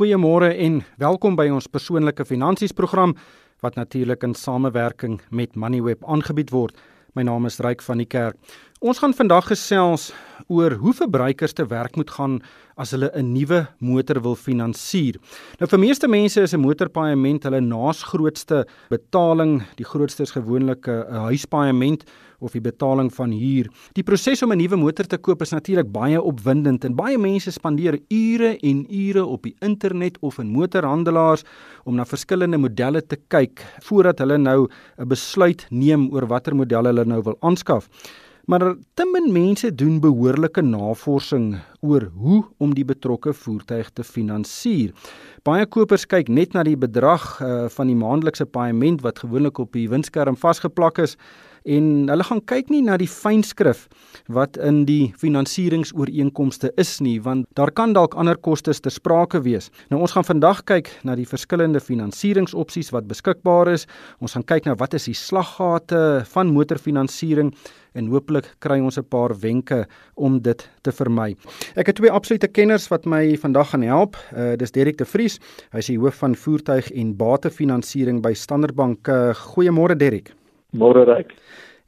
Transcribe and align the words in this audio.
Goeiemôre 0.00 0.54
en 0.56 0.78
welkom 0.96 1.34
by 1.36 1.44
ons 1.52 1.66
persoonlike 1.68 2.24
finansies 2.24 2.72
program 2.72 3.10
wat 3.60 3.74
natuurlik 3.76 4.22
in 4.24 4.32
samewerking 4.32 5.18
met 5.28 5.58
Moneyweb 5.60 6.06
aangebied 6.08 6.54
word. 6.54 6.78
My 7.12 7.26
naam 7.28 7.44
is 7.44 7.58
Ryk 7.60 7.84
van 7.84 8.00
die 8.00 8.06
Kerk. 8.08 8.38
Ons 8.80 8.96
gaan 8.96 9.12
vandag 9.12 9.50
gesels 9.50 10.06
oor 10.48 10.72
hoe 10.80 10.94
verbruikers 10.96 11.52
te 11.52 11.66
werk 11.68 11.98
moet 12.00 12.08
gaan 12.16 12.38
as 12.80 12.94
hulle 12.94 13.10
'n 13.12 13.32
nuwe 13.34 13.66
motor 13.78 14.22
wil 14.22 14.34
finansier. 14.34 15.20
Nou 15.60 15.68
vir 15.68 15.78
meeste 15.78 16.08
mense 16.08 16.40
is 16.40 16.54
'n 16.54 16.64
motorpaaiement 16.64 17.44
hulle 17.44 17.60
naasgrootste 17.60 18.64
betaling. 18.88 19.62
Die 19.76 19.84
grootste 19.84 20.22
is 20.22 20.30
gewoonlik 20.30 20.88
'n 20.88 21.12
huispaaiement 21.28 22.04
of 22.40 22.52
die 22.52 22.60
betaling 22.60 23.12
van 23.12 23.30
huur. 23.30 23.68
Die 23.92 24.02
proses 24.02 24.42
om 24.42 24.52
'n 24.52 24.56
nuwe 24.56 24.76
motor 24.76 25.04
te 25.04 25.18
koop 25.18 25.42
is 25.42 25.52
natuurlik 25.52 25.92
baie 25.92 26.22
opwindend 26.22 26.84
en 26.84 26.96
baie 26.96 27.18
mense 27.18 27.50
spandeer 27.50 28.00
ure 28.08 28.56
en 28.62 28.86
ure 28.88 29.26
op 29.26 29.42
die 29.42 29.56
internet 29.60 30.16
of 30.22 30.38
in 30.38 30.48
motorhandelaars 30.48 31.44
om 31.84 31.96
na 31.96 32.04
verskillende 32.04 32.56
modelle 32.56 33.06
te 33.06 33.18
kyk 33.28 33.60
voordat 33.82 34.18
hulle 34.20 34.38
nou 34.38 34.68
'n 34.98 35.06
besluit 35.08 35.66
neem 35.70 36.10
oor 36.12 36.26
watter 36.26 36.56
model 36.56 36.84
hulle 36.84 37.04
nou 37.04 37.22
wil 37.22 37.36
aanskaf. 37.42 37.86
Maar 38.46 38.74
te 38.94 39.04
min 39.12 39.32
mense 39.32 39.74
doen 39.74 40.00
behoorlike 40.00 40.62
navorsing 40.62 41.58
oor 41.80 42.08
hoe 42.14 42.44
om 42.58 42.74
die 42.74 42.84
betrokke 42.84 43.32
voertuig 43.32 43.90
te 43.90 44.04
finansier. 44.04 44.94
Baie 45.44 45.66
kopers 45.66 46.06
kyk 46.06 46.28
net 46.28 46.56
na 46.56 46.64
die 46.66 46.76
bedrag 46.76 47.24
uh, 47.40 47.68
van 47.68 47.90
die 47.92 47.96
maandelikse 47.96 48.46
paaiement 48.46 49.02
wat 49.04 49.22
gewoonlik 49.24 49.58
op 49.58 49.72
die 49.76 49.88
windskerm 49.88 50.36
vasgeplak 50.36 50.98
is 51.04 51.16
en 51.64 52.08
hulle 52.08 52.24
gaan 52.24 52.40
kyk 52.44 52.70
nie 52.70 52.82
na 52.82 52.96
die 53.00 53.08
fynskrif 53.10 53.86
wat 54.32 54.56
in 54.56 54.84
die 54.88 55.12
finansieringsooreenkomste 55.20 56.72
is 56.80 56.98
nie 57.00 57.18
want 57.24 57.46
daar 57.58 57.70
kan 57.70 57.92
dalk 57.96 58.14
ander 58.14 58.36
kostes 58.36 58.80
ter 58.80 58.92
sprake 58.94 59.42
wees. 59.44 59.70
Nou 59.90 60.00
ons 60.00 60.14
gaan 60.16 60.26
vandag 60.26 60.64
kyk 60.70 60.90
na 61.04 61.16
die 61.18 61.28
verskillende 61.28 61.80
finansieringsopsies 61.80 62.92
wat 62.94 63.08
beskikbaar 63.10 63.72
is. 63.74 63.86
Ons 64.20 64.36
gaan 64.36 64.46
kyk 64.46 64.66
na 64.66 64.76
wat 64.80 64.94
is 64.94 65.08
die 65.10 65.16
slaggate 65.16 66.24
van 66.32 66.52
motorfinansiering 66.54 67.52
en 67.98 68.10
hooplik 68.12 68.46
kry 68.62 68.78
ons 68.80 68.98
'n 68.98 69.04
paar 69.04 69.34
wenke 69.40 69.86
om 70.14 70.40
dit 70.40 70.68
te 70.82 70.92
vermy. 70.92 71.36
Ek 71.76 71.86
het 71.86 71.96
twee 71.96 72.10
absolute 72.10 72.48
kenners 72.48 72.88
wat 72.88 73.06
my 73.06 73.36
vandag 73.36 73.70
gaan 73.70 73.82
help. 73.82 74.16
Uh 74.32 74.56
dis 74.56 74.70
Derek 74.70 74.98
de 74.98 75.04
Vries. 75.04 75.38
Hy 75.72 75.78
is 75.78 75.86
die 75.86 75.98
hoof 75.98 76.14
van 76.14 76.34
voertuig 76.34 76.90
en 76.90 77.16
batefinansiering 77.16 78.22
by 78.22 78.32
Standard 78.32 78.74
Bank. 78.74 79.08
Uh, 79.08 79.34
Goeiemôre 79.34 79.96
Derek. 79.96 80.39
Môre 80.70 81.02
ryk. 81.04 81.32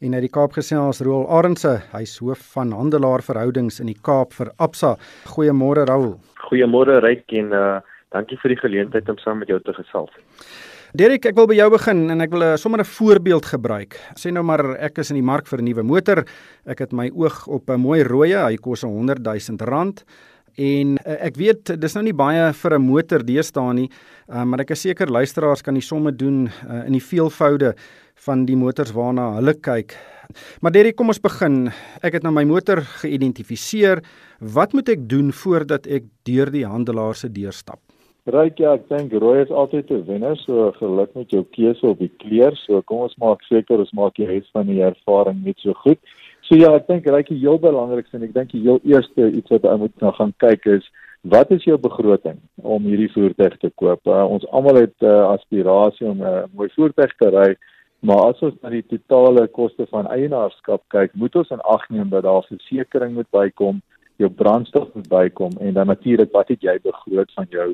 En 0.02 0.14
uit 0.16 0.24
die 0.24 0.32
Kaap 0.32 0.56
gesels 0.56 0.98
Roel 1.06 1.28
Arendse, 1.30 1.76
hy's 1.92 2.16
hoof 2.18 2.40
van 2.56 2.72
handelaarverhoudings 2.74 3.78
in 3.78 3.86
die 3.92 3.98
Kaap 4.02 4.34
vir 4.34 4.50
Absa. 4.58 4.96
Goeiemôre 5.30 5.84
Roel. 5.86 6.16
Goeiemôre 6.48 6.98
ryk 7.04 7.30
en 7.38 7.54
uh 7.54 7.80
dankie 8.12 8.36
vir 8.42 8.52
die 8.52 8.58
geleentheid 8.60 9.06
om 9.08 9.16
saam 9.22 9.38
met 9.40 9.48
jou 9.48 9.56
te 9.64 9.72
gesels. 9.72 10.10
Derek, 10.92 11.24
ek 11.30 11.38
wil 11.38 11.46
by 11.48 11.54
jou 11.56 11.68
begin 11.72 12.02
en 12.12 12.20
ek 12.20 12.34
wil 12.34 12.42
uh, 12.44 12.56
sommer 12.60 12.82
'n 12.82 12.90
voorbeeld 12.98 13.46
gebruik. 13.48 13.96
Sê 14.20 14.28
nou 14.28 14.42
maar 14.44 14.76
ek 14.76 14.98
is 14.98 15.08
in 15.08 15.16
die 15.16 15.24
mark 15.24 15.46
vir 15.46 15.62
'n 15.62 15.64
nuwe 15.64 15.82
motor. 15.82 16.24
Ek 16.66 16.80
het 16.84 16.92
my 16.92 17.08
oog 17.14 17.46
op 17.48 17.70
'n 17.70 17.80
mooi 17.80 18.02
rooi, 18.02 18.34
hy 18.34 18.56
kos 18.56 18.84
'n 18.84 18.92
100 18.92 19.24
000 19.24 19.56
rand. 19.64 20.04
En 20.58 20.98
uh, 21.00 21.24
ek 21.24 21.36
weet 21.36 21.80
dis 21.80 21.94
nou 21.94 22.04
nie 22.04 22.12
baie 22.12 22.52
vir 22.52 22.74
'n 22.74 22.82
motor 22.82 23.24
deesdae 23.24 23.72
nie, 23.72 23.88
uh, 24.28 24.44
maar 24.44 24.60
ek 24.60 24.70
is 24.70 24.82
seker 24.82 25.08
luisteraars 25.08 25.62
kan 25.62 25.74
die 25.74 25.80
somme 25.80 26.12
doen 26.12 26.50
uh, 26.68 26.84
in 26.84 26.92
die 26.92 27.00
veelvoude 27.00 27.74
van 28.26 28.44
die 28.46 28.56
motors 28.56 28.92
waarna 28.94 29.32
hulle 29.36 29.54
kyk. 29.58 29.96
Maar 30.62 30.72
Derek, 30.72 30.96
kom 30.96 31.10
ons 31.12 31.20
begin. 31.20 31.66
Ek 32.06 32.16
het 32.16 32.22
nou 32.24 32.32
my 32.34 32.44
motor 32.48 32.80
geïdentifiseer. 33.02 34.02
Wat 34.54 34.72
moet 34.76 34.92
ek 34.94 35.08
doen 35.10 35.32
voordat 35.34 35.88
ek 35.90 36.06
deur 36.28 36.52
die 36.54 36.64
handelaar 36.66 37.18
se 37.18 37.28
deur 37.32 37.52
stap? 37.52 37.80
Ryk 38.30 38.62
ja, 38.62 38.76
ek 38.78 38.86
dink 38.88 39.12
rooi 39.18 39.42
is 39.42 39.50
altyd 39.50 39.90
'n 39.90 40.06
wenner, 40.06 40.36
so 40.36 40.70
geluk 40.78 41.14
met 41.14 41.30
jou 41.30 41.42
keuse 41.50 41.86
op 41.86 41.98
die 41.98 42.12
kleur. 42.22 42.54
So 42.56 42.82
kom 42.82 43.02
ons 43.08 43.16
maak 43.18 43.42
seker 43.42 43.78
ons 43.78 43.92
maak 43.92 44.14
die 44.14 44.26
res 44.26 44.48
van 44.52 44.66
die 44.66 44.80
ervaring 44.80 45.42
net 45.44 45.58
so 45.58 45.74
goed. 45.74 45.98
So 46.42 46.54
ja, 46.54 46.74
ek 46.76 46.86
dink 46.86 47.06
ryk 47.06 47.28
die 47.28 47.42
heel 47.42 47.58
belangrikste 47.58 48.16
en 48.16 48.22
ek 48.22 48.34
dink 48.34 48.52
die 48.52 48.62
heel 48.62 48.80
eerste 48.84 49.30
iets 49.30 49.50
wat 49.50 49.64
ou 49.64 49.78
moet 49.78 50.00
nou 50.00 50.12
gaan 50.12 50.34
kyk 50.38 50.66
is 50.66 50.86
Wat 51.22 51.52
is 51.54 51.62
jou 51.62 51.76
begroting 51.78 52.40
om 52.66 52.82
hierdie 52.82 53.10
voertuig 53.14 53.54
te 53.62 53.68
koop? 53.78 54.00
Uh, 54.10 54.24
ons 54.26 54.46
almal 54.50 54.80
het 54.80 54.94
'n 54.98 55.06
uh, 55.06 55.30
aspirasie 55.30 56.06
om 56.06 56.18
'n 56.18 56.26
uh, 56.26 56.42
mooi 56.52 56.68
voertuig 56.74 57.12
te 57.16 57.28
ry, 57.30 57.54
Maar 58.02 58.32
as 58.32 58.40
ons 58.42 58.54
na 58.62 58.70
die 58.72 58.82
totale 58.90 59.44
koste 59.54 59.86
van 59.90 60.08
eienaarskap 60.10 60.82
kyk, 60.90 61.12
moet 61.14 61.36
ons 61.38 61.50
in 61.54 61.60
ag 61.70 61.84
neem 61.94 62.08
dat 62.10 62.24
daar 62.26 62.42
versekerings 62.48 63.14
moet 63.14 63.28
bykom, 63.30 63.78
jou 64.18 64.30
brandstof 64.30 64.88
moet 64.96 65.08
bykom 65.08 65.54
en 65.60 65.76
dan 65.76 65.86
natuurlik 65.86 66.32
wat 66.34 66.50
het 66.50 66.66
jy 66.66 66.74
begroot 66.82 67.30
van 67.38 67.46
jou 67.50 67.68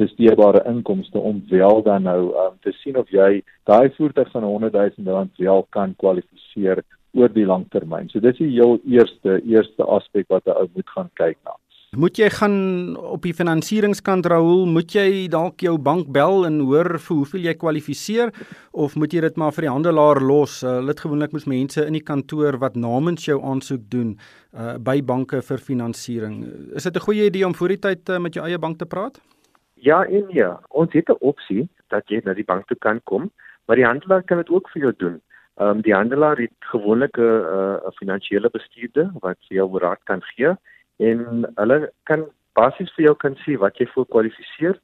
besteedbare 0.00 0.64
inkomste 0.70 1.18
om 1.18 1.42
wel 1.50 1.82
dan 1.82 2.08
nou 2.08 2.32
um, 2.32 2.56
te 2.64 2.72
sien 2.80 2.96
of 2.98 3.12
jy 3.12 3.42
daai 3.68 3.92
voertuig 3.98 4.30
van 4.32 4.48
100 4.48 4.72
000 4.98 5.16
rand 5.18 5.36
wel 5.38 5.66
kan 5.76 5.94
kwalifiseer 6.00 6.82
oor 7.14 7.30
die 7.30 7.46
lang 7.46 7.68
termyn. 7.70 8.08
So 8.08 8.24
dis 8.24 8.40
die 8.40 8.50
heel 8.56 8.80
eerste 8.90 9.38
eerste 9.44 9.84
aspek 9.84 10.26
wat 10.32 10.48
'n 10.48 10.56
ou 10.56 10.66
moet 10.74 10.90
gaan 10.96 11.10
kyk 11.14 11.38
na. 11.44 11.54
Moet 11.96 12.18
jy 12.18 12.26
gaan 12.32 12.54
op 12.96 13.22
die 13.22 13.34
finansieringskant 13.36 14.26
Raoul, 14.26 14.64
moet 14.66 14.90
jy 14.96 15.26
dalk 15.30 15.62
jou 15.62 15.74
bank 15.78 16.08
bel 16.14 16.42
en 16.48 16.56
hoor 16.66 16.96
vir 16.98 17.18
hoeveel 17.20 17.44
jy 17.46 17.54
kwalifiseer 17.60 18.32
of 18.72 18.96
moet 18.98 19.14
jy 19.14 19.22
dit 19.22 19.38
maar 19.38 19.54
vir 19.54 19.68
die 19.68 19.70
handelaar 19.70 20.18
los? 20.24 20.56
Uh, 20.64 20.80
hulle 20.80 20.90
uh, 20.90 20.94
het 20.94 21.04
gewoonlik 21.04 21.36
mos 21.36 21.46
mense 21.50 21.84
in 21.86 21.94
die 21.94 22.02
kantoor 22.02 22.58
wat 22.62 22.74
namens 22.74 23.28
jou 23.28 23.38
aansoek 23.38 23.84
doen 23.92 24.16
uh, 24.16 24.74
by 24.82 24.96
banke 25.06 25.38
vir 25.46 25.62
finansiering. 25.62 26.42
Is 26.74 26.88
dit 26.88 26.96
'n 26.96 27.06
goeie 27.06 27.30
idee 27.30 27.46
om 27.46 27.54
voor 27.54 27.68
die 27.68 27.82
tyd 27.86 28.08
uh, 28.08 28.18
met 28.18 28.34
jou 28.34 28.44
eie 28.46 28.58
bank 28.58 28.78
te 28.78 28.86
praat? 28.86 29.20
Ja, 29.74 30.02
en 30.02 30.26
ja, 30.30 30.58
ons 30.70 30.92
het 30.92 31.08
'n 31.08 31.20
opsie 31.20 31.68
dat 31.90 32.02
jy 32.08 32.22
na 32.24 32.34
die 32.34 32.44
bank 32.44 32.66
toe 32.66 32.78
kan 32.78 33.00
kom, 33.04 33.30
maar 33.66 33.76
die 33.76 33.86
handelaar 33.86 34.22
kan 34.22 34.38
dit 34.38 34.50
ook 34.50 34.68
vir 34.70 34.82
jou 34.82 34.94
doen. 34.96 35.20
Ehm 35.60 35.68
um, 35.68 35.80
die 35.82 35.94
handelaar 35.94 36.36
het 36.36 36.58
gewoonlik 36.58 37.18
'n 37.18 37.86
'n 37.86 37.92
finansiële 38.00 38.50
bestuurder 38.50 39.10
wat 39.20 39.38
vir 39.48 39.56
jou 39.56 39.78
raad 39.78 40.02
kan 40.04 40.22
gee 40.22 40.56
en 40.96 41.46
hulle 41.54 41.78
kan 42.04 42.26
basies 42.54 42.92
vir 42.96 43.08
jou 43.08 43.14
kan 43.14 43.36
sê 43.44 43.56
wat 43.58 43.80
jy 43.80 43.86
voor 43.94 44.06
kwalifiseer 44.06 44.78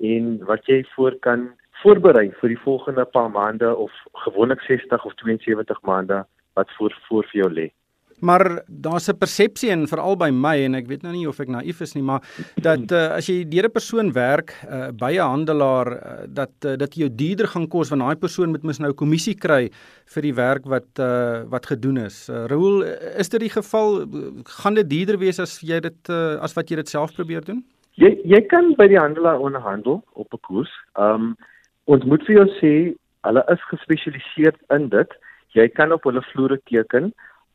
en 0.00 0.38
wat 0.48 0.66
jy 0.68 0.82
voor 0.94 1.18
kan 1.26 1.52
voorberei 1.82 2.30
vir 2.40 2.54
die 2.54 2.62
volgende 2.64 3.04
paar 3.04 3.30
maande 3.30 3.76
of 3.76 3.92
gewoonlik 4.26 4.60
60 4.66 5.04
of 5.04 5.14
72 5.22 5.82
maande 5.82 6.24
wat 6.54 6.70
voor 6.78 6.94
voor 7.08 7.24
vir 7.30 7.40
jou 7.42 7.50
lê. 7.52 7.68
Maar 8.24 8.62
daar's 8.66 9.08
'n 9.08 9.18
persepsie 9.18 9.70
en 9.70 9.86
veral 9.88 10.16
by 10.16 10.30
my 10.30 10.56
en 10.64 10.74
ek 10.74 10.86
weet 10.88 11.02
nou 11.02 11.12
nie 11.12 11.28
of 11.28 11.40
ek 11.40 11.48
naïef 11.48 11.80
is 11.80 11.94
nie, 11.94 12.02
maar 12.02 12.22
dat 12.56 12.92
uh, 12.92 13.12
as 13.18 13.26
jy 13.28 13.44
deur 13.44 13.68
'n 13.68 13.76
persoon 13.76 14.12
werk 14.12 14.54
uh, 14.64 14.90
by 14.90 15.12
'n 15.12 15.28
handelaar 15.34 15.88
uh, 15.92 16.24
dat 16.28 16.52
uh, 16.64 16.76
dit 16.76 16.94
jou 16.94 17.08
duurder 17.08 17.46
gaan 17.46 17.68
kos 17.68 17.90
want 17.90 18.02
daai 18.02 18.16
persoon 18.16 18.50
moet 18.50 18.62
mos 18.62 18.78
nou 18.78 18.92
kommissie 18.92 19.34
kry 19.34 19.70
vir 20.14 20.22
die 20.22 20.34
werk 20.34 20.64
wat 20.64 20.88
uh, 20.98 21.44
wat 21.50 21.66
gedoen 21.66 21.96
is. 21.96 22.28
Uh, 22.28 22.46
Raoul, 22.46 22.82
is 23.18 23.28
dit 23.28 23.40
die 23.40 23.52
geval 23.52 24.06
gaan 24.44 24.74
dit 24.74 24.90
duurder 24.90 25.18
wees 25.18 25.38
as 25.38 25.60
jy 25.60 25.80
dit 25.80 26.08
uh, 26.08 26.40
as 26.40 26.54
wat 26.54 26.70
jy 26.70 26.76
dit 26.76 26.88
self 26.88 27.14
probeer 27.14 27.44
doen? 27.44 27.64
Jy 28.00 28.10
jy 28.24 28.40
kan 28.50 28.72
by 28.78 28.88
die 28.90 28.98
handelaar 28.98 29.38
onderhandel 29.38 30.02
op 30.14 30.32
'n 30.32 30.40
koers. 30.40 30.72
Um 30.98 31.36
ons 31.84 32.04
moet 32.04 32.22
vir 32.26 32.36
jou 32.36 32.48
sê 32.60 32.72
hulle 33.26 33.42
is 33.52 33.62
gespesialiseer 33.70 34.54
in 34.70 34.88
dit. 34.88 35.10
Jy 35.54 35.68
kan 35.68 35.92
op 35.92 36.04
hulle 36.04 36.22
vloere 36.32 36.58
teken. 36.70 37.12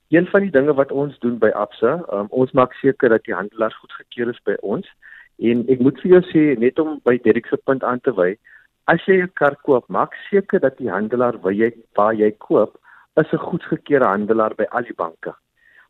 Een 0.10 0.26
van 0.28 0.42
die 0.42 0.52
dinge 0.52 0.74
wat 0.74 0.92
ons 0.92 1.20
doen 1.20 1.38
by 1.38 1.52
Absa, 1.54 2.00
um, 2.14 2.30
ons 2.34 2.52
maak 2.58 2.74
seker 2.82 3.12
dat 3.14 3.28
die 3.28 3.34
handelaars 3.38 3.76
goedgekeur 3.78 4.32
is 4.32 4.40
by 4.42 4.56
ons. 4.66 4.88
En 5.38 5.62
ek 5.70 5.84
moet 5.86 6.00
vir 6.02 6.16
jou 6.16 6.22
sê 6.32 6.46
net 6.58 6.80
om 6.82 6.96
by 7.06 7.20
Derek 7.22 7.46
se 7.46 7.60
punt 7.70 7.86
aan 7.86 8.02
te 8.02 8.14
wy, 8.18 8.32
as 8.90 9.06
jy 9.06 9.20
'n 9.22 9.30
kar 9.42 9.56
koop, 9.68 9.86
maak 9.88 10.18
seker 10.30 10.60
dat 10.60 10.78
die 10.78 10.90
handelaar 10.90 11.38
wat 11.44 11.54
jy 11.54 11.70
waar 11.94 12.14
jy 12.14 12.32
koop, 12.32 12.80
is 13.22 13.34
'n 13.34 13.38
goedgekeurde 13.38 14.10
handelaar 14.10 14.56
by 14.56 14.66
al 14.72 14.84
die 14.84 14.98
banke. 14.98 15.36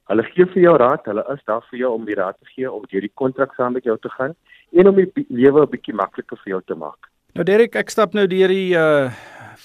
Hulle 0.09 0.23
gee 0.23 0.45
vir 0.45 0.63
jou 0.63 0.75
raad, 0.77 1.05
hulle 1.05 1.23
is 1.33 1.43
daar 1.45 1.63
vir 1.69 1.79
jou 1.79 1.93
om 1.93 2.05
die 2.05 2.15
raad 2.15 2.35
te 2.39 2.45
gee 2.45 2.71
om 2.71 2.83
deur 2.91 3.01
die 3.01 3.15
kontrak 3.15 3.55
saam 3.55 3.73
met 3.73 3.83
jou 3.83 3.97
te 3.97 4.09
gaan 4.09 4.35
en 4.71 4.87
om 4.87 4.95
die 4.95 5.25
lewe 5.29 5.61
'n 5.61 5.71
bietjie 5.71 5.93
makliker 5.93 6.37
vir 6.43 6.51
jou 6.51 6.61
te 6.65 6.75
maak. 6.75 7.08
Nou 7.37 7.43
Derek, 7.45 7.75
ek 7.77 7.91
stap 7.93 8.15
nou 8.17 8.25
deur 8.29 8.49
die 8.49 8.71
uh 8.77 9.09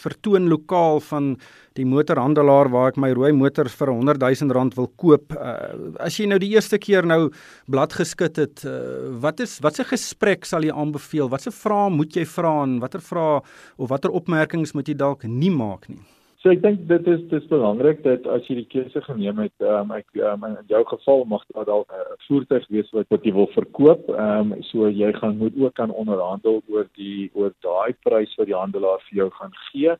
vertoon 0.04 0.50
lokaal 0.50 0.98
van 1.00 1.30
die 1.78 1.86
motorhandelaar 1.88 2.68
waar 2.68 2.90
ek 2.90 2.98
my 3.00 3.08
rooi 3.16 3.30
motor 3.32 3.70
vir 3.72 3.88
100 3.88 4.20
000 4.20 4.52
rand 4.52 4.74
wil 4.76 4.90
koop. 5.00 5.32
Uh, 5.32 5.94
as 6.04 6.18
jy 6.20 6.26
nou 6.28 6.36
die 6.42 6.50
eerste 6.52 6.76
keer 6.76 7.08
nou 7.08 7.30
blad 7.72 7.94
geskit 7.96 8.36
het, 8.42 8.66
uh, 8.68 9.14
wat 9.22 9.40
is 9.40 9.56
wat 9.64 9.80
se 9.80 9.86
gesprek 9.88 10.44
sal 10.44 10.66
jy 10.66 10.74
aanbeveel? 10.76 11.30
Watse 11.32 11.54
vrae 11.56 11.88
moet 11.94 12.20
jy 12.20 12.26
vra 12.28 12.52
en 12.66 12.76
watter 12.84 13.00
vrae 13.00 13.40
of 13.40 13.88
watter 13.94 14.12
opmerkings 14.12 14.74
moet 14.76 14.92
jy 14.92 14.98
dalk 15.00 15.24
nie 15.24 15.54
maak 15.54 15.88
nie? 15.88 16.02
So 16.44 16.52
ek 16.52 16.60
dink 16.60 16.82
dit 16.90 17.06
is 17.08 17.22
dis 17.30 17.44
belangrik 17.48 18.02
dat 18.04 18.26
as 18.28 18.44
jy 18.50 18.58
die 18.58 18.66
keuse 18.68 19.00
geneem 19.06 19.38
het, 19.40 19.54
ehm 19.64 19.88
um, 19.88 19.92
ek 19.96 20.18
um, 20.20 20.42
in 20.44 20.58
jou 20.68 20.82
geval 20.90 21.22
mag 21.24 21.46
daar 21.54 21.64
dalk 21.64 21.94
'n 21.96 22.18
voertuig 22.26 22.66
wees 22.68 22.90
wat 22.92 23.08
wat 23.08 23.24
jy 23.24 23.32
wil 23.32 23.48
verkoop. 23.54 24.10
Ehm 24.12 24.52
um, 24.52 24.62
so 24.68 24.90
jy 24.90 25.08
gaan 25.16 25.38
moet 25.40 25.56
ook 25.56 25.74
kan 25.80 25.94
onderhandel 26.02 26.60
oor 26.68 26.84
die 27.00 27.30
oor 27.32 27.54
daai 27.64 27.96
prys 28.04 28.36
wat 28.36 28.46
die 28.52 28.60
handelaar 28.60 29.00
vir 29.08 29.16
jou 29.22 29.30
gaan 29.38 29.56
gee 29.70 29.96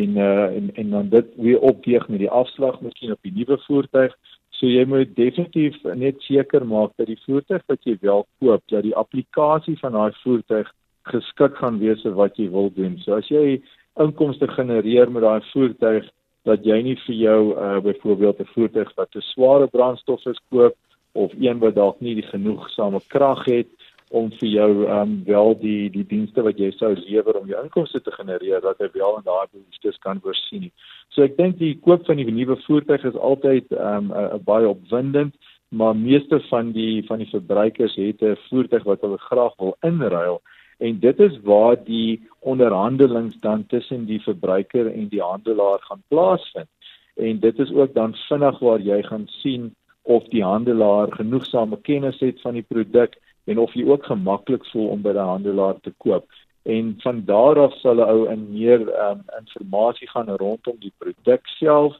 en 0.00 0.18
uh 0.18 0.48
en 0.56 0.74
en 0.74 0.90
dan 0.90 1.08
dit 1.08 1.26
weer 1.36 1.60
opweeg 1.60 2.08
met 2.08 2.18
die 2.18 2.34
afslag 2.42 2.80
miskien 2.80 3.12
op 3.12 3.22
die 3.22 3.36
nuwe 3.38 3.58
voertuig. 3.68 4.18
So 4.58 4.66
jy 4.66 4.84
moet 4.90 5.14
definitief 5.14 5.78
net 5.94 6.18
seker 6.26 6.66
maak 6.66 6.98
dat 6.98 7.06
die 7.06 7.22
voertuig 7.26 7.62
wat 7.66 7.84
jy 7.84 7.98
wel 8.00 8.26
koop, 8.40 8.62
dat 8.74 8.82
die 8.82 8.96
applikasie 8.96 9.78
van 9.78 9.92
daai 9.92 10.12
voertuig 10.24 10.66
geskik 11.14 11.56
gaan 11.62 11.78
wees 11.78 12.02
vir 12.02 12.18
wat 12.18 12.36
jy 12.36 12.50
wil 12.50 12.72
doen. 12.74 12.98
So 12.98 13.14
as 13.14 13.28
jy 13.30 13.62
inkomste 13.96 14.48
genereer 14.48 15.10
met 15.10 15.22
daai 15.22 15.40
voertuig 15.52 16.08
dat 16.46 16.64
jy 16.64 16.80
nie 16.82 16.96
vir 17.06 17.14
jou 17.14 17.40
uh 17.54 17.78
byvoorbeeld 17.82 18.40
'n 18.40 18.52
voertuig 18.54 18.94
wat 18.96 19.10
te 19.10 19.20
sware 19.20 19.66
brandstof 19.66 20.26
is 20.26 20.40
koop 20.50 20.74
of 21.12 21.32
een 21.40 21.58
wat 21.58 21.74
dalk 21.74 22.00
nie 22.00 22.14
die 22.14 22.30
genoegsame 22.34 23.00
krag 23.08 23.44
het 23.44 23.68
om 24.10 24.30
vir 24.38 24.48
jou 24.48 24.86
ehm 24.86 25.00
um, 25.00 25.22
wel 25.26 25.58
die 25.58 25.90
die 25.90 26.06
dienste 26.06 26.42
wat 26.42 26.58
jy 26.58 26.70
sou 26.78 26.94
lewer 26.94 27.40
om 27.40 27.48
jou 27.50 27.62
inkomste 27.62 28.00
te 28.00 28.12
genereer 28.14 28.60
dat 28.60 28.78
hy 28.78 28.88
wel 28.92 29.16
in 29.18 29.24
daai 29.26 29.46
behoeftes 29.52 29.98
kan 29.98 30.20
voorsien. 30.22 30.70
So 31.08 31.22
ek 31.22 31.36
dink 31.36 31.58
die 31.58 31.74
koop 31.82 32.06
van 32.06 32.16
die 32.16 32.30
nuwe 32.30 32.56
voertuig 32.66 33.04
is 33.04 33.18
altyd 33.30 33.72
ehm 33.72 34.12
um, 34.12 34.42
baie 34.44 34.68
opwindend, 34.68 35.34
maar 35.68 35.96
meeste 35.96 36.40
van 36.50 36.70
die 36.72 37.02
van 37.06 37.18
die 37.18 37.30
verbruikers 37.32 37.96
het 37.96 38.22
'n 38.22 38.38
voertuig 38.48 38.84
wat 38.84 39.00
hulle 39.00 39.18
graag 39.18 39.56
wil 39.58 39.76
inruil 39.82 40.40
en 40.76 40.98
dit 41.00 41.20
is 41.20 41.40
waar 41.42 41.76
die 41.84 42.28
onderhandelings 42.38 43.36
dan 43.40 43.66
tussen 43.66 44.04
die 44.06 44.20
verbruiker 44.22 44.92
en 44.92 45.08
die 45.08 45.22
handelaar 45.22 45.78
gaan 45.80 46.02
plaasvind. 46.08 46.68
En 47.14 47.40
dit 47.40 47.58
is 47.58 47.72
ook 47.72 47.94
dan 47.94 48.14
vinnig 48.28 48.58
waar 48.58 48.80
jy 48.80 49.02
gaan 49.02 49.24
sien 49.26 49.74
of 50.02 50.24
die 50.24 50.44
handelaar 50.44 51.12
genoegsame 51.12 51.80
kennis 51.80 52.20
het 52.20 52.40
van 52.40 52.54
die 52.54 52.66
produk 52.68 53.16
en 53.44 53.58
of 53.58 53.72
jy 53.74 53.86
ook 53.88 54.04
gemaklik 54.04 54.66
voel 54.66 54.88
om 54.88 55.02
by 55.02 55.14
die 55.16 55.30
handelaar 55.30 55.80
te 55.80 55.92
koop. 55.96 56.26
En 56.66 56.94
van 56.98 57.22
daar 57.24 57.58
af 57.62 57.74
sal 57.80 58.02
'n 58.02 58.08
ou 58.10 58.28
in 58.30 58.52
meer 58.52 58.80
um, 58.80 59.22
inligting 59.38 60.10
gaan 60.10 60.28
rondom 60.28 60.76
die 60.78 60.92
produk 60.98 61.46
self 61.46 61.96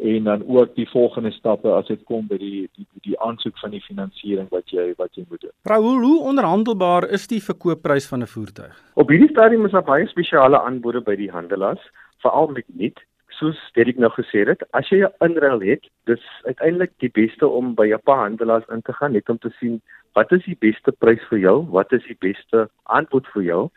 en 0.00 0.24
dan 0.24 0.42
ook 0.46 0.74
die 0.74 0.88
volgende 0.88 1.30
stappe 1.30 1.68
as 1.68 1.86
dit 1.86 2.02
kom 2.08 2.26
by 2.26 2.38
die 2.40 2.68
die 2.76 2.86
die 3.04 3.18
aansoek 3.20 3.58
van 3.58 3.70
die 3.70 3.82
finansiering 3.84 4.48
wat 4.50 4.72
jy 4.72 4.94
wat 4.96 5.14
jy 5.14 5.24
moet 5.28 5.40
doen. 5.40 5.52
Raoul, 5.68 6.00
hoe 6.00 6.20
onderhandelbaar 6.32 7.08
is 7.08 7.26
die 7.26 7.42
verkoopprys 7.42 8.08
van 8.08 8.22
'n 8.22 8.32
voertuig? 8.34 8.74
Op 8.94 9.08
hierdie 9.08 9.30
stadium 9.30 9.64
is 9.64 9.72
daar 9.76 9.84
baie 9.84 10.06
spesiale 10.06 10.60
aanbode 10.60 11.00
by 11.00 11.16
die 11.16 11.30
handelaars, 11.30 11.84
veral 12.22 12.48
met 12.48 12.64
nuut 12.72 13.00
soos 13.40 13.58
Derek 13.74 13.98
nou 13.98 14.10
gesê 14.12 14.44
het, 14.48 14.62
as 14.72 14.88
jy 14.92 15.00
'n 15.04 15.12
inruil 15.24 15.60
het, 15.60 15.86
dis 16.06 16.24
uiteindelik 16.44 16.92
die 16.98 17.12
beste 17.20 17.46
om 17.46 17.74
by 17.74 17.86
'n 17.92 18.04
paar 18.04 18.22
handelaars 18.28 18.68
in 18.68 18.82
te 18.82 18.92
gaan 18.92 19.12
net 19.12 19.28
om 19.28 19.38
te 19.38 19.50
sien 19.60 19.80
wat 20.14 20.32
is 20.32 20.44
die 20.44 20.58
beste 20.58 20.92
prys 20.92 21.22
vir 21.30 21.38
jou, 21.38 21.66
wat 21.70 21.92
is 21.92 22.04
die 22.08 22.18
beste 22.20 22.68
aanbod 22.84 23.26
vir 23.34 23.42
jou 23.42 23.70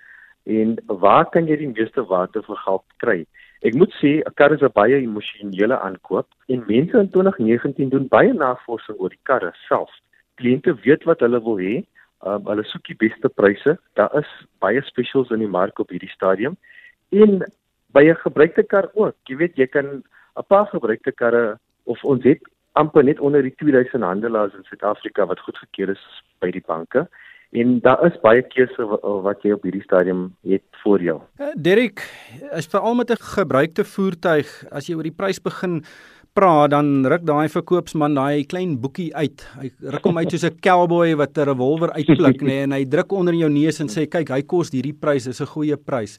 en 0.45 0.77
waar 0.87 1.25
kan 1.29 1.47
jy 1.47 1.57
die 1.57 1.73
meeste 1.77 2.03
waarde 2.03 2.41
vir 2.43 2.55
geld 2.55 2.83
kry? 2.97 3.25
Ek 3.63 3.75
moet 3.79 3.93
sê 4.01 4.19
'n 4.19 4.33
kar 4.35 4.51
is 4.51 4.61
'n 4.61 4.75
baie 4.75 4.97
emosionele 4.99 5.77
aankoop 5.79 6.27
en 6.47 6.63
mense 6.67 6.97
in 6.99 7.09
2019 7.09 7.89
doen 7.89 8.07
baie 8.07 8.33
navorsing 8.33 8.99
oor 8.99 9.09
die 9.09 9.23
karre 9.29 9.51
self. 9.67 9.91
Kliënte 10.35 10.75
weet 10.83 11.03
wat 11.03 11.19
hulle 11.19 11.39
wil 11.43 11.57
hê. 11.57 11.75
Um, 12.25 12.43
hulle 12.47 12.63
soek 12.63 12.83
die 12.87 12.99
beste 13.05 13.29
pryse. 13.29 13.77
Daar 13.95 14.11
is 14.19 14.27
baie 14.59 14.81
specials 14.81 15.31
in 15.31 15.39
die 15.39 15.53
mark 15.59 15.79
op 15.79 15.89
hierdie 15.89 16.11
stadium. 16.11 16.57
En 17.11 17.43
by 17.93 18.03
'n 18.03 18.23
gebruikte 18.25 18.63
kar 18.63 18.89
ook. 18.93 19.15
Jy 19.29 19.35
weet 19.35 19.55
jy 19.55 19.67
kan 19.67 20.03
'n 20.35 20.47
paar 20.47 20.67
gebruikte 20.67 21.11
karre 21.11 21.59
of 21.83 22.03
ons 22.03 22.23
het 22.23 22.41
amper 22.73 23.03
net 23.03 23.19
onder 23.19 23.41
die 23.41 23.55
2000 23.55 24.03
handelaars 24.03 24.53
in 24.53 24.63
Suid-Afrika 24.63 25.25
wat 25.25 25.39
goedgekeur 25.39 25.89
is 25.89 26.23
by 26.39 26.51
die 26.51 26.63
banke. 26.65 27.07
En 27.53 27.79
daar 27.85 28.01
is 28.07 28.15
baie 28.23 28.41
keuse 28.41 28.85
wat 29.25 29.43
jy 29.45 29.53
op 29.53 29.65
hierdie 29.67 29.83
stadium 29.85 30.31
het 30.47 30.65
vir 30.81 31.03
jou. 31.05 31.19
Uh, 31.37 31.51
Derek, 31.53 32.01
as 32.51 32.65
veral 32.71 32.95
met 32.97 33.11
'n 33.11 33.21
gebruikte 33.21 33.83
voertuig, 33.83 34.49
as 34.71 34.87
jy 34.87 34.95
oor 34.95 35.03
die 35.05 35.13
prys 35.13 35.39
begin 35.39 35.83
praat, 36.33 36.71
dan 36.71 37.05
ruk 37.05 37.25
daai 37.25 37.47
verkoopsman 37.49 38.15
daai 38.15 38.43
klein 38.49 38.79
boekie 38.81 39.13
uit. 39.15 39.45
Hy 39.61 39.69
ruk 39.95 40.03
hom 40.03 40.17
uit 40.17 40.31
soos 40.31 40.45
'n 40.49 40.59
cowboy 40.61 41.15
wat 41.15 41.37
'n 41.37 41.45
revolver 41.45 41.93
uitpluk, 41.93 42.41
nê, 42.41 42.47
nee, 42.47 42.63
en 42.63 42.71
hy 42.71 42.85
druk 42.85 43.11
onder 43.11 43.33
jou 43.33 43.49
neus 43.49 43.79
en 43.79 43.87
sê 43.87 44.09
kyk, 44.09 44.29
hy 44.29 44.41
kos 44.41 44.71
hierdie 44.71 44.97
prys, 44.99 45.25
dis 45.25 45.41
'n 45.41 45.45
goeie 45.45 45.77
prys. 45.77 46.17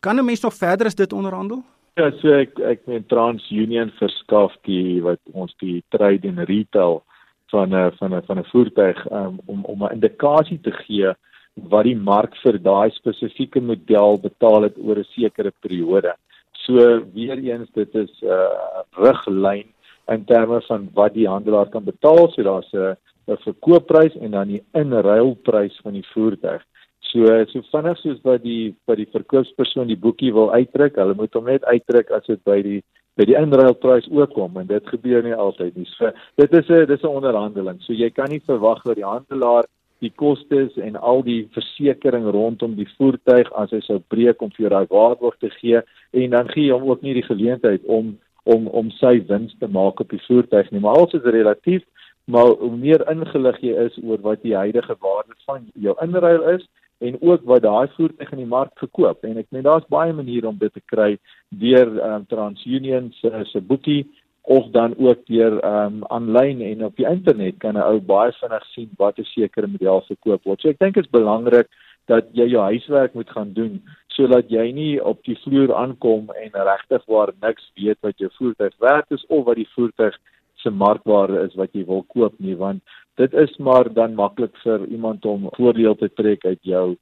Kan 0.00 0.18
'n 0.18 0.24
mens 0.24 0.42
nog 0.42 0.54
verder 0.54 0.86
as 0.86 0.94
dit 0.94 1.12
onderhandel? 1.12 1.62
Ja, 1.96 2.10
so 2.22 2.32
ek 2.32 2.58
ek 2.58 2.86
meen 2.86 3.04
TransUnion 3.04 3.90
verskaf 3.98 4.54
die 4.64 5.02
wat 5.02 5.20
ons 5.32 5.54
die 5.60 5.82
trade 5.90 6.28
en 6.28 6.44
retail 6.44 7.02
van 7.50 7.74
'n 7.74 7.92
van 7.98 8.14
'n 8.14 8.22
van 8.26 8.38
'n 8.38 8.50
voertuig 8.52 9.10
um, 9.10 9.38
om 9.46 9.64
om 9.64 9.84
'n 9.84 9.92
indikasie 9.92 10.60
te 10.60 10.72
gee 10.72 11.12
wat 11.54 11.84
die 11.84 11.96
mark 11.96 12.36
vir 12.42 12.58
daai 12.62 12.90
spesifieke 12.90 13.60
model 13.60 14.18
betaal 14.18 14.62
het 14.62 14.76
oor 14.78 14.98
'n 14.98 15.12
sekere 15.16 15.52
periode. 15.60 16.14
So 16.52 17.02
weer 17.14 17.38
eens 17.38 17.70
dit 17.72 17.94
is 17.94 18.22
'n 18.22 18.26
uh, 18.26 18.82
riglyn 18.90 19.68
in 20.08 20.24
terme 20.24 20.60
van 20.60 20.88
wat 20.94 21.14
die 21.14 21.28
handelaar 21.28 21.68
kan 21.68 21.84
betaal. 21.84 22.30
So 22.30 22.42
daar's 22.42 22.72
'n 22.72 22.96
'n 23.26 23.36
verkoopprys 23.36 24.16
en 24.16 24.30
dan 24.30 24.48
die 24.48 24.62
inruilprys 24.72 25.80
van 25.82 25.92
die 25.92 26.06
voertuig. 26.12 26.62
So 26.98 27.26
so 27.46 27.62
vinnig 27.72 27.98
soos 27.98 28.20
wat 28.22 28.42
die 28.42 28.74
by 28.86 28.94
die 28.94 29.08
verkoopspersoon 29.10 29.88
die 29.88 29.98
boekie 29.98 30.32
wil 30.32 30.52
uitdruk, 30.52 30.96
hulle 30.96 31.14
moet 31.14 31.34
hom 31.34 31.44
net 31.44 31.64
uitdruk 31.64 32.10
as 32.10 32.26
dit 32.26 32.42
by 32.44 32.62
die 32.62 32.82
by 33.18 33.26
die 33.28 33.36
inruilprys 33.36 34.08
ook 34.10 34.32
kom 34.34 34.56
en 34.60 34.66
dit 34.66 34.86
gebeur 34.88 35.22
nie 35.22 35.34
altyd 35.34 35.76
nie. 35.76 35.88
So 35.96 36.10
dit 36.36 36.52
is 36.52 36.70
'n 36.70 36.86
dis 36.86 37.02
'n 37.02 37.16
onderhandeling. 37.18 37.80
So 37.80 37.92
jy 37.92 38.10
kan 38.10 38.30
nie 38.30 38.42
verwag 38.46 38.82
dat 38.84 38.96
die 38.96 39.04
handelaar 39.04 39.64
die 40.00 40.12
kostes 40.16 40.76
en 40.76 40.96
al 40.96 41.22
die 41.22 41.48
versekerings 41.52 42.32
rondom 42.32 42.74
die 42.74 42.88
voertuig 42.96 43.52
as 43.52 43.70
hy 43.70 43.80
sou 43.80 43.98
breek 43.98 44.42
om 44.42 44.50
vir 44.50 44.64
jou 44.64 44.70
daai 44.70 44.86
waarborg 44.88 45.36
te 45.38 45.50
gee 45.50 45.82
en 46.12 46.30
dan 46.30 46.48
gee 46.48 46.66
jy 46.68 46.72
hom 46.72 46.88
ook 46.88 47.02
nie 47.02 47.14
die 47.14 47.26
geleentheid 47.26 47.84
om 47.84 48.18
om 48.44 48.66
om 48.68 48.90
sy 48.90 49.20
wins 49.28 49.54
te 49.60 49.68
maak 49.68 50.00
op 50.00 50.10
die 50.10 50.22
voertuig 50.26 50.70
nie. 50.70 50.80
Maar 50.80 50.96
alles 50.96 51.12
is 51.18 51.22
relatief, 51.22 51.82
maar 52.24 52.54
hoe 52.62 52.76
meer 52.76 53.04
ingelig 53.10 53.60
jy 53.60 53.74
is 53.86 53.98
oor 54.02 54.20
wat 54.24 54.42
die 54.42 54.56
huidige 54.56 54.96
waarde 55.00 55.36
van 55.46 55.66
jou 55.74 55.94
inruil 56.02 56.42
is, 56.56 56.64
en 57.00 57.16
ook 57.20 57.44
wat 57.48 57.62
daai 57.62 57.88
voertuig 57.96 58.32
in 58.32 58.42
die 58.42 58.52
mark 58.54 58.72
verkoop 58.78 59.24
en 59.24 59.38
ek 59.40 59.50
meen 59.50 59.66
daar's 59.66 59.88
baie 59.88 60.12
maniere 60.12 60.48
om 60.48 60.58
dit 60.60 60.72
te 60.72 60.82
kry 60.92 61.16
deur 61.62 61.92
um, 62.06 62.26
TransUnion 62.28 63.12
se 63.20 63.44
se 63.52 63.60
boekie 63.60 64.02
of 64.42 64.66
dan 64.76 64.94
ook 64.98 65.26
deur 65.26 65.60
ehm 65.60 66.00
um, 66.00 66.04
aanlyn 66.16 66.60
en 66.66 66.84
op 66.84 66.96
die 66.96 67.08
internet 67.08 67.58
kan 67.58 67.76
'n 67.76 67.86
ou 67.92 68.00
baie 68.00 68.32
vinnig 68.40 68.64
sien 68.72 68.90
wat 68.98 69.18
'n 69.18 69.24
sekere 69.24 69.66
model 69.66 70.00
verkoop 70.08 70.44
word. 70.44 70.60
So 70.60 70.68
ek 70.68 70.78
dink 70.78 70.94
dit 70.94 71.04
is 71.04 71.10
belangrik 71.10 71.68
dat 72.06 72.24
jy 72.32 72.46
jou 72.50 72.62
huiswerk 72.62 73.14
moet 73.14 73.30
gaan 73.30 73.52
doen 73.52 73.82
sodat 74.08 74.50
jy 74.50 74.72
nie 74.72 75.02
op 75.02 75.22
die 75.24 75.38
vloer 75.44 75.74
aankom 75.74 76.30
en 76.42 76.50
regtig 76.70 77.04
waar 77.06 77.32
niks 77.40 77.70
weet 77.76 77.98
wat 78.00 78.18
jou 78.18 78.30
voertuig 78.38 78.74
werd 78.78 79.10
is 79.10 79.26
of 79.26 79.44
wat 79.44 79.56
die 79.56 79.70
voertuig 79.74 80.18
se 80.62 80.70
markwaarde 80.70 81.44
is 81.46 81.54
wat 81.54 81.72
jy 81.72 81.84
wil 81.86 82.02
koop 82.14 82.34
nie 82.38 82.56
want 82.56 82.82
dit 83.20 83.34
is 83.44 83.56
maar 83.58 83.92
dan 83.92 84.14
maklik 84.18 84.56
vir 84.64 84.86
iemand 84.88 85.24
om 85.28 85.48
voordeel 85.58 85.96
te 86.00 86.08
trek 86.16 86.44
uit 86.44 86.62
jou 86.62 86.96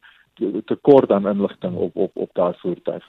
tekort 0.71 1.11
aan 1.11 1.29
inligting 1.29 1.77
op 1.77 1.97
op 1.97 2.17
op 2.17 2.31
daai 2.35 2.55
voertuig. 2.63 3.05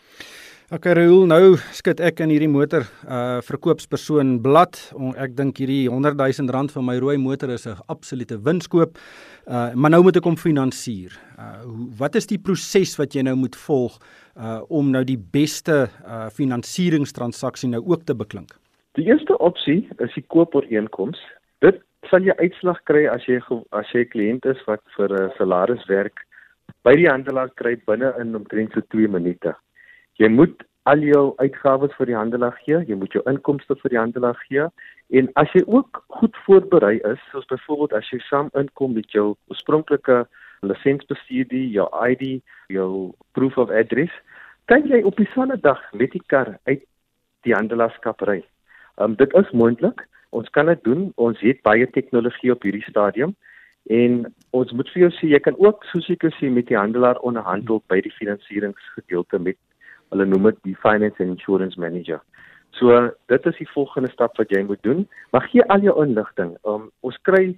Okay, 0.69 0.93
Raoul, 0.93 1.23
nou 1.25 1.55
skit 1.73 1.97
ek 2.05 2.19
in 2.21 2.29
hierdie 2.29 2.49
motor 2.51 2.83
uh 3.09 3.39
verkoopspersoon 3.41 4.35
blad. 4.45 4.77
Ek 5.17 5.33
dink 5.37 5.57
hierdie 5.57 5.87
100 5.89 6.13
000 6.19 6.53
rand 6.53 6.69
vir 6.75 6.85
my 6.85 6.97
rooi 7.01 7.15
motor 7.17 7.49
is 7.49 7.65
'n 7.65 7.81
absolute 7.89 8.37
winskoop. 8.45 8.99
Uh 9.47 9.73
maar 9.73 9.89
nou 9.89 10.03
moet 10.03 10.17
ek 10.17 10.29
hom 10.29 10.37
finansier. 10.37 11.17
Uh 11.37 11.65
wat 11.97 12.15
is 12.15 12.29
die 12.29 12.37
proses 12.37 12.93
wat 13.01 13.15
jy 13.15 13.25
nou 13.25 13.35
moet 13.35 13.55
volg 13.55 13.97
uh 14.37 14.61
om 14.69 14.91
nou 14.91 15.03
die 15.03 15.17
beste 15.17 15.89
uh 16.05 16.29
finansieringstransaksie 16.29 17.69
nou 17.69 17.81
ook 17.81 18.05
te 18.05 18.13
beklink? 18.13 18.53
Die 18.93 19.05
eerste 19.05 19.37
opsie 19.37 19.89
is 19.97 20.13
die 20.13 20.25
koopooreenkoms. 20.27 21.17
Dit 21.65 21.81
sal 22.09 22.25
jy 22.25 22.35
uitslag 22.39 22.79
kry 22.89 23.05
as 23.07 23.25
jy 23.27 23.39
as 23.71 23.93
jy 23.93 24.03
'n 24.05 24.11
kliënt 24.13 24.45
is 24.45 24.61
wat 24.67 24.81
vir 24.97 25.09
'n 25.13 25.31
salaris 25.37 25.85
werk 25.87 26.25
by 26.83 26.93
die 26.95 27.09
handelaar 27.09 27.49
kry 27.55 27.75
binne 27.87 28.13
in 28.19 28.35
omtrent 28.35 28.73
so 28.73 28.81
2 28.81 29.07
minute. 29.07 29.55
Jy 30.19 30.29
moet 30.29 30.63
al 30.85 31.01
jou 31.03 31.33
uitgawes 31.37 31.93
vir 31.97 32.05
die 32.05 32.15
handelaar 32.15 32.57
gee, 32.65 32.79
jy 32.87 32.95
moet 32.95 33.13
jou 33.13 33.23
inkomste 33.29 33.75
vir 33.81 33.89
die 33.89 33.99
handelaar 33.99 34.39
gee 34.47 34.67
en 35.09 35.29
as 35.35 35.51
jy 35.53 35.63
ook 35.67 36.03
goed 36.19 36.35
voorberei 36.45 36.99
is, 37.11 37.19
soos 37.31 37.45
byvoorbeeld 37.45 37.93
as 37.93 38.09
jy 38.11 38.19
saam 38.29 38.49
inkom 38.53 38.93
met 38.93 39.09
jou 39.11 39.35
oorspronklike 39.49 40.25
lisensiebestudie, 40.61 41.71
jou 41.71 41.87
ID, 42.09 42.41
jou 42.67 43.13
proof 43.33 43.57
of 43.57 43.69
address, 43.69 44.13
kan 44.65 44.85
jy 44.87 45.01
op 45.03 45.17
dieselfde 45.17 45.57
dag 45.61 45.81
met 45.93 46.11
die 46.11 46.23
kar 46.27 46.57
uit 46.67 46.83
die 47.47 47.55
handelaarskap 47.55 48.21
ry. 48.27 48.41
Um, 48.99 49.15
dit 49.15 49.33
is 49.33 49.51
moontlik. 49.51 50.03
Ons 50.29 50.49
kan 50.55 50.69
dit 50.69 50.83
doen. 50.83 51.09
Ons 51.15 51.39
het 51.41 51.61
baie 51.65 51.87
tegnologie 51.91 52.51
op 52.53 52.63
hierdie 52.63 52.85
stadium 52.87 53.35
en 53.89 54.21
ons 54.53 54.71
moet 54.77 54.89
vir 54.93 55.01
jou 55.05 55.09
sê 55.17 55.31
jy 55.31 55.39
kan 55.41 55.55
ook 55.57 55.85
soos 55.89 56.09
ek 56.13 56.27
sê 56.37 56.49
met 56.53 56.67
die 56.69 56.77
handelaar 56.77 57.17
onderhandel 57.25 57.79
by 57.89 58.01
die 58.05 58.13
finansieringsgedeelte 58.17 59.39
met 59.41 59.57
hulle 60.13 60.27
noem 60.29 60.51
dit 60.51 60.59
die 60.71 60.75
finance 60.83 61.21
and 61.23 61.37
insurance 61.37 61.79
manager. 61.79 62.19
So 62.77 63.09
dit 63.31 63.45
is 63.49 63.57
die 63.57 63.69
volgende 63.73 64.11
stap 64.11 64.37
wat 64.37 64.51
jy 64.53 64.61
moet 64.67 64.81
doen. 64.85 65.07
Maar 65.31 65.47
gee 65.49 65.65
al 65.73 65.81
jou 65.85 65.95
inligting. 66.03 66.55
Um, 66.65 66.89
ons 67.01 67.17
kry 67.25 67.55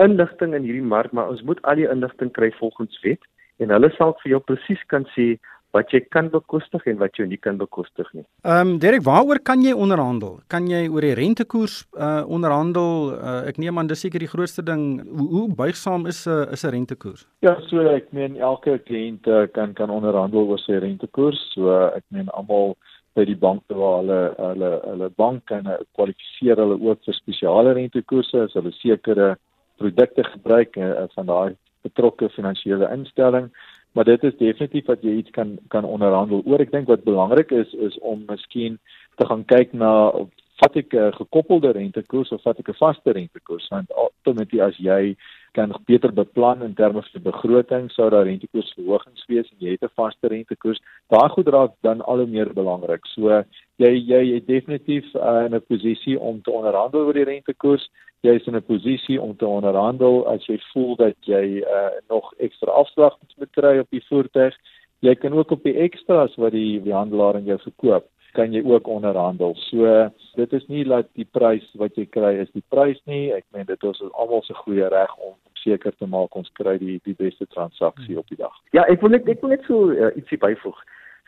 inligting 0.00 0.54
in 0.56 0.64
hierdie 0.64 0.84
mark, 0.84 1.12
maar 1.12 1.28
ons 1.32 1.42
moet 1.42 1.60
al 1.68 1.80
die 1.80 1.88
inligting 1.88 2.32
kry 2.36 2.50
volgens 2.58 3.00
wet 3.04 3.24
en 3.60 3.72
hulle 3.74 3.90
sal 3.96 4.14
vir 4.22 4.34
jou 4.34 4.40
presies 4.48 4.82
kan 4.92 5.04
sê 5.14 5.34
wat 5.76 5.92
jy 5.94 6.00
kan 6.10 6.30
bekostig 6.30 6.86
en 6.90 6.98
wat 6.98 7.18
jy 7.18 7.26
nie 7.30 7.38
kan 7.38 7.58
bekostig 7.60 8.08
nie. 8.16 8.24
Ehm 8.42 8.74
um, 8.74 8.78
Derek, 8.82 9.04
waaroor 9.06 9.38
kan 9.42 9.62
jy 9.62 9.72
onderhandel? 9.72 10.40
Kan 10.50 10.66
jy 10.70 10.86
oor 10.88 11.06
die 11.06 11.14
rentekoers 11.14 11.84
uh 11.94 12.22
onderhandel? 12.26 13.12
Uh, 13.14 13.36
ek 13.50 13.60
neem 13.62 13.78
aan 13.78 13.90
dis 13.90 14.02
seker 14.02 14.22
die 14.22 14.30
grootste 14.30 14.64
ding. 14.66 15.00
Hoe, 15.06 15.28
hoe 15.34 15.46
buigsaam 15.62 16.06
is 16.10 16.26
'n 16.26 16.30
uh, 16.30 16.52
is 16.52 16.64
'n 16.64 16.74
rentekoers? 16.74 17.26
Ja, 17.46 17.56
so 17.68 17.86
ek 17.86 18.12
meen 18.12 18.36
elke 18.36 18.78
kliënt 18.78 19.26
uh, 19.26 19.46
kan 19.52 19.74
kan 19.74 19.90
onderhandel 19.90 20.48
oor 20.48 20.58
sy 20.58 20.78
rentekoers. 20.82 21.40
So 21.54 21.70
uh, 21.70 21.96
ek 21.96 22.04
meen 22.10 22.28
almal 22.28 22.76
by 23.14 23.24
die 23.24 23.38
banke 23.38 23.74
waar 23.74 24.02
hulle 24.02 24.20
hulle 24.38 24.70
hulle 24.84 25.08
bank 25.16 25.46
kan 25.46 25.66
kwalifiseer 25.94 26.56
hulle 26.62 26.78
ook 26.78 26.98
vir 27.06 27.14
spesiale 27.14 27.74
rentekoerse 27.74 28.46
as 28.46 28.54
hulle 28.58 28.72
sekere 28.72 29.36
produkte 29.78 30.24
gebruik 30.24 30.76
uh, 30.76 31.06
van 31.14 31.26
daai 31.26 31.56
betrokke 31.82 32.28
finansiële 32.36 32.90
instelling 32.92 33.50
maar 33.92 34.04
dit 34.04 34.22
is 34.24 34.36
definitief 34.38 34.86
wat 34.86 35.02
jy 35.02 35.16
iets 35.20 35.30
kan 35.30 35.58
kan 35.68 35.84
onderhandel 35.84 36.42
oor. 36.44 36.60
Ek 36.60 36.72
dink 36.72 36.88
wat 36.88 37.04
belangrik 37.04 37.50
is 37.50 37.72
is 37.74 37.98
om 37.98 38.24
miskien 38.28 38.78
te 39.16 39.26
gaan 39.26 39.44
kyk 39.44 39.72
na 39.72 40.12
vat 40.60 40.76
ek 40.76 40.94
'n 40.94 41.12
gekoppelde 41.16 41.72
rentekoers 41.72 42.32
of 42.32 42.42
vat 42.42 42.58
ek 42.58 42.68
'n 42.68 42.80
vaste 42.82 43.10
rentekoers? 43.12 43.68
Want 43.70 43.90
ultimately 43.96 44.60
as 44.60 44.76
jy 44.76 45.16
kan 45.52 45.74
beter 45.86 46.12
beplan 46.12 46.62
in 46.62 46.74
terme 46.74 47.02
van 47.02 47.22
begroting 47.22 47.90
sou 47.90 48.10
daar 48.10 48.24
rentekoersverhogings 48.24 49.24
wees 49.26 49.48
en 49.50 49.58
jy 49.58 49.70
het 49.70 49.82
'n 49.82 49.96
vaste 49.96 50.26
rentekoers 50.28 50.80
daai 51.08 51.28
goed 51.28 51.48
raak 51.48 51.72
dan 51.82 52.00
al 52.00 52.18
hoe 52.18 52.26
meer 52.26 52.52
belangrik. 52.54 53.06
So 53.06 53.44
jy 53.78 53.92
jy 54.12 54.36
is 54.36 54.44
definitief 54.44 55.04
uh, 55.14 55.44
in 55.46 55.54
'n 55.54 55.66
posisie 55.68 56.20
om 56.20 56.42
te 56.42 56.50
onderhandel 56.50 57.00
oor 57.00 57.14
die 57.14 57.24
rentekoers 57.24 57.88
jy 58.26 58.34
is 58.36 58.46
in 58.46 58.56
'n 58.56 58.62
posisie 58.62 59.20
om 59.20 59.36
te 59.36 59.46
onderhandel 59.46 60.26
as 60.28 60.46
jy 60.46 60.58
voel 60.72 60.96
dat 60.96 61.16
jy 61.20 61.62
uh, 61.62 61.88
nog 62.08 62.32
ekstra 62.38 62.72
afslag 62.72 63.16
moet 63.38 63.50
kry 63.50 63.78
op 63.78 63.90
die 63.90 64.04
voertuig 64.08 64.54
jy 65.00 65.14
kan 65.14 65.32
ook 65.32 65.50
op 65.50 65.62
die 65.62 65.76
ekstra's 65.76 66.34
wat 66.36 66.52
die 66.52 66.80
die 66.82 66.94
handelaar 66.94 67.34
aan 67.34 67.48
jou 67.48 67.58
verkoop 67.58 68.08
kan 68.32 68.52
jy 68.52 68.62
ook 68.62 68.86
onderhandel. 68.86 69.54
So 69.54 70.10
dit 70.38 70.52
is 70.52 70.66
nie 70.66 70.84
dat 70.86 71.08
die 71.18 71.26
prys 71.26 71.66
wat 71.80 71.96
jy 71.98 72.06
kry 72.14 72.36
is 72.42 72.50
die 72.54 72.64
prys 72.72 73.00
nie. 73.10 73.30
Ek 73.34 73.44
meen 73.54 73.66
dit 73.66 73.86
is 73.88 74.02
almal 74.12 74.44
se 74.46 74.54
goeie 74.62 74.88
reg 74.92 75.14
om 75.18 75.34
seker 75.60 75.92
te 75.98 76.06
maak 76.08 76.36
ons 76.38 76.50
kry 76.56 76.76
die 76.80 76.98
die 77.04 77.16
beste 77.18 77.46
transaksie 77.52 78.18
op 78.18 78.28
die 78.32 78.38
dag. 78.40 78.54
Ja, 78.76 78.86
ek 78.88 79.02
wil 79.04 79.14
net 79.16 79.28
ek 79.28 79.42
wil 79.44 79.54
net 79.54 79.66
so 79.68 79.90
uh, 79.92 80.12
ietsie 80.16 80.38
byvoeg. 80.40 80.78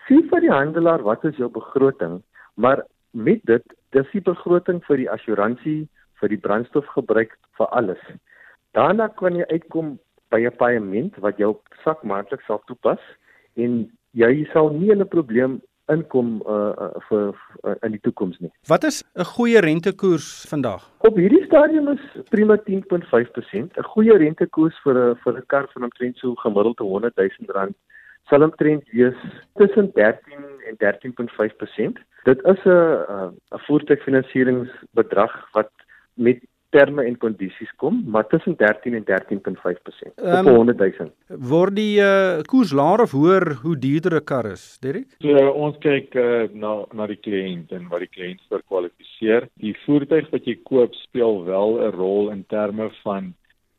Sien 0.08 0.28
vir 0.30 0.44
die 0.44 0.52
handelaar 0.52 1.04
wat 1.06 1.24
is 1.28 1.38
jou 1.38 1.50
begroting, 1.52 2.20
maar 2.54 2.86
met 3.12 3.42
dit 3.50 3.76
dis 3.92 4.14
die 4.14 4.24
begroting 4.24 4.80
vir 4.86 5.02
die 5.02 5.10
assuransie, 5.10 5.82
vir 6.22 6.32
die 6.32 6.40
brandstofgebruik 6.46 7.34
vir 7.58 7.74
alles. 7.78 8.02
Daarna 8.78 9.08
kan 9.18 9.36
jy 9.36 9.46
uitkom 9.50 9.98
by 10.30 10.40
'n 10.46 10.56
paaiement 10.56 11.18
wat 11.20 11.36
jou 11.38 11.56
sak 11.84 12.04
maandeliks 12.04 12.46
sal 12.46 12.62
toepas 12.66 13.02
en 13.56 13.90
jy 14.14 14.46
sal 14.52 14.70
nie 14.70 14.94
'n 14.94 15.08
probleem 15.08 15.60
inkom 15.90 16.42
uh, 16.46 16.72
uh 16.84 17.00
vir 17.08 17.34
uh, 17.66 17.74
in 17.82 17.92
die 17.92 18.00
toekoms 18.06 18.38
nie. 18.40 18.50
Wat 18.68 18.84
is 18.84 19.02
'n 19.16 19.24
goeie 19.24 19.60
rentekoers 19.60 20.46
vandag? 20.48 20.82
Op 20.98 21.16
hierdie 21.16 21.44
stadium 21.44 21.88
is 21.88 22.00
prima 22.30 22.56
10.5%. 22.56 23.76
'n 23.76 23.90
Goeie 23.94 24.16
rentekoers 24.16 24.76
vir 24.84 24.94
'n 24.94 25.16
vir 25.24 25.36
'n 25.36 25.46
kar 25.46 25.66
van 25.74 25.84
omtrent 25.84 26.16
so 26.16 26.34
gemiddeld 26.34 26.78
100 26.78 27.16
000 27.16 27.52
rand 27.52 27.76
sal 28.30 28.42
omtrent 28.42 28.84
wees 28.90 29.18
tussen 29.54 29.90
13 29.92 30.44
en 30.68 30.76
13.5%. 30.78 31.98
Dit 32.24 32.38
is 32.44 32.64
'n 32.64 33.34
'n 33.54 33.62
voertuigfinansieringsbedrag 33.66 35.52
wat 35.52 35.70
met 36.14 36.40
terme 36.72 37.04
en 37.04 37.18
kondisies 37.20 37.72
kom, 37.76 38.00
maar 38.08 38.26
tussen 38.26 38.56
13 38.56 38.94
en 38.94 39.04
13.5% 39.04 40.14
um, 40.24 40.46
op 40.46 40.54
100 40.54 40.78
000. 40.78 41.10
Word 41.26 41.76
die 41.76 42.00
uh, 42.00 42.40
koers 42.48 42.72
laer 42.72 43.04
of 43.04 43.12
hoër 43.16 43.52
hoe 43.64 43.76
duurder 43.76 44.16
'n 44.20 44.24
kar 44.24 44.48
is, 44.52 44.64
Derek? 44.80 45.10
So 45.20 45.36
uh, 45.36 45.50
ons 45.52 45.76
kyk 45.84 46.16
uh, 46.16 46.48
na 46.52 46.72
na 46.96 47.06
die 47.06 47.20
kliënt 47.20 47.76
en 47.76 47.90
wat 47.92 48.06
die 48.06 48.12
kliënt 48.16 48.40
vir 48.48 48.64
kwalifiseer. 48.72 49.48
Die 49.60 49.76
voertuig 49.84 50.32
wat 50.32 50.48
jy 50.48 50.56
koop 50.64 50.96
speel 51.04 51.44
wel 51.44 51.78
'n 51.78 51.92
rol 51.98 52.32
in 52.32 52.44
terme 52.48 52.88
van 53.02 53.34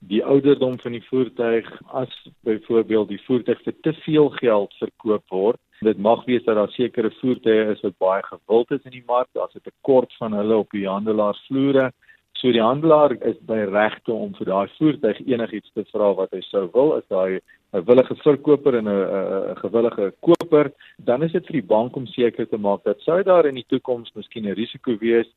die 0.08 0.24
ouderdom 0.24 0.80
van 0.80 0.92
die 0.92 1.06
voertuig 1.10 1.68
as 1.88 2.14
byvoorbeeld 2.44 3.10
die 3.10 3.24
voertuig 3.26 3.60
vir 3.64 3.76
te 3.82 3.94
veel 4.06 4.30
geld 4.30 4.74
verkoop 4.80 5.24
word 5.32 5.60
dit 5.84 5.98
mag 5.98 6.26
wees 6.26 6.44
dat 6.44 6.56
daar 6.56 6.72
sekere 6.76 7.12
voertuie 7.20 7.72
is 7.72 7.82
wat 7.84 7.98
baie 8.04 8.24
gewild 8.24 8.72
is 8.72 8.84
in 8.84 8.96
die 8.98 9.08
mark 9.08 9.30
daar's 9.34 9.56
'n 9.56 9.64
tekort 9.64 10.12
van 10.20 10.34
hulle 10.34 10.56
op 10.56 10.70
die 10.72 10.88
handelaarsvloere 10.88 11.92
So 12.44 12.52
die 12.52 12.60
handelaar 12.60 13.14
is 13.24 13.38
by 13.48 13.62
regte 13.72 14.12
om 14.12 14.34
vir 14.36 14.50
daai 14.50 14.72
voertuig 14.76 15.20
enigiets 15.32 15.70
te 15.72 15.86
vra 15.94 16.10
wat 16.18 16.34
hy 16.36 16.42
sou 16.44 16.66
wil, 16.74 16.90
is 16.98 17.06
daai 17.08 17.40
'n 17.72 17.84
willige 17.88 18.16
verkoper 18.20 18.76
en 18.80 18.90
'n 18.92 19.06
'n 19.54 19.56
gewillige 19.62 20.12
koper, 20.20 20.74
dan 21.00 21.24
is 21.24 21.32
dit 21.32 21.46
vir 21.48 21.62
die 21.62 21.70
bank 21.76 21.96
om 21.96 22.06
seker 22.06 22.46
te 22.46 22.58
maak 22.58 22.84
dat 22.84 23.00
sou 23.00 23.24
daar 23.24 23.46
in 23.46 23.56
die 23.56 23.70
toekoms 23.70 24.12
miskien 24.16 24.46
'n 24.46 24.60
risiko 24.60 24.98
wees 25.00 25.30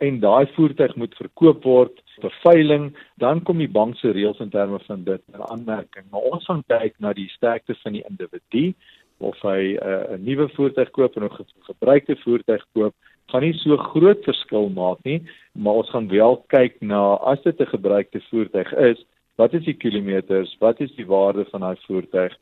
en 0.00 0.20
daai 0.20 0.46
voertuig 0.52 0.94
moet 0.96 1.14
verkoop 1.16 1.64
word 1.64 2.02
vir 2.20 2.32
veiling, 2.42 2.92
dan 3.16 3.40
kom 3.40 3.58
die 3.58 3.72
bank 3.78 3.96
se 3.96 4.12
reëls 4.12 4.40
in 4.40 4.50
terme 4.50 4.78
van 4.86 5.04
dit 5.04 5.22
in 5.34 5.40
aanmerking. 5.40 6.04
Maar 6.10 6.20
ons 6.32 6.44
gaan 6.44 6.62
kyk 6.68 7.00
na 7.00 7.12
die 7.14 7.28
sterkte 7.28 7.74
van 7.82 7.92
die 7.92 8.04
individu 8.10 8.74
of 9.20 9.40
hy 9.40 9.78
'n 9.80 10.20
nuwe 10.24 10.48
voertuig 10.48 10.90
koop 10.90 11.16
of 11.16 11.40
'n 11.40 11.46
gebruikte 11.64 12.16
voertuig 12.16 12.62
koop 12.74 12.94
gaan 13.30 13.42
nie 13.42 13.54
so 13.54 13.76
groot 13.76 14.24
verskil 14.24 14.68
maak 14.68 14.98
nie, 15.04 15.22
maar 15.52 15.82
ons 15.82 15.90
gaan 15.90 16.08
wel 16.08 16.36
kyk 16.48 16.80
na 16.80 17.14
as 17.32 17.42
dit 17.42 17.60
'n 17.60 17.74
gebruikte 17.74 18.20
voertuig 18.30 18.72
is, 18.72 19.04
wat 19.36 19.54
is 19.54 19.64
die 19.64 19.78
kilometers, 19.84 20.56
wat 20.60 20.80
is 20.80 20.92
die 20.96 21.06
waarde 21.06 21.44
van 21.50 21.60
daai 21.60 21.76
voertuig 21.86 22.32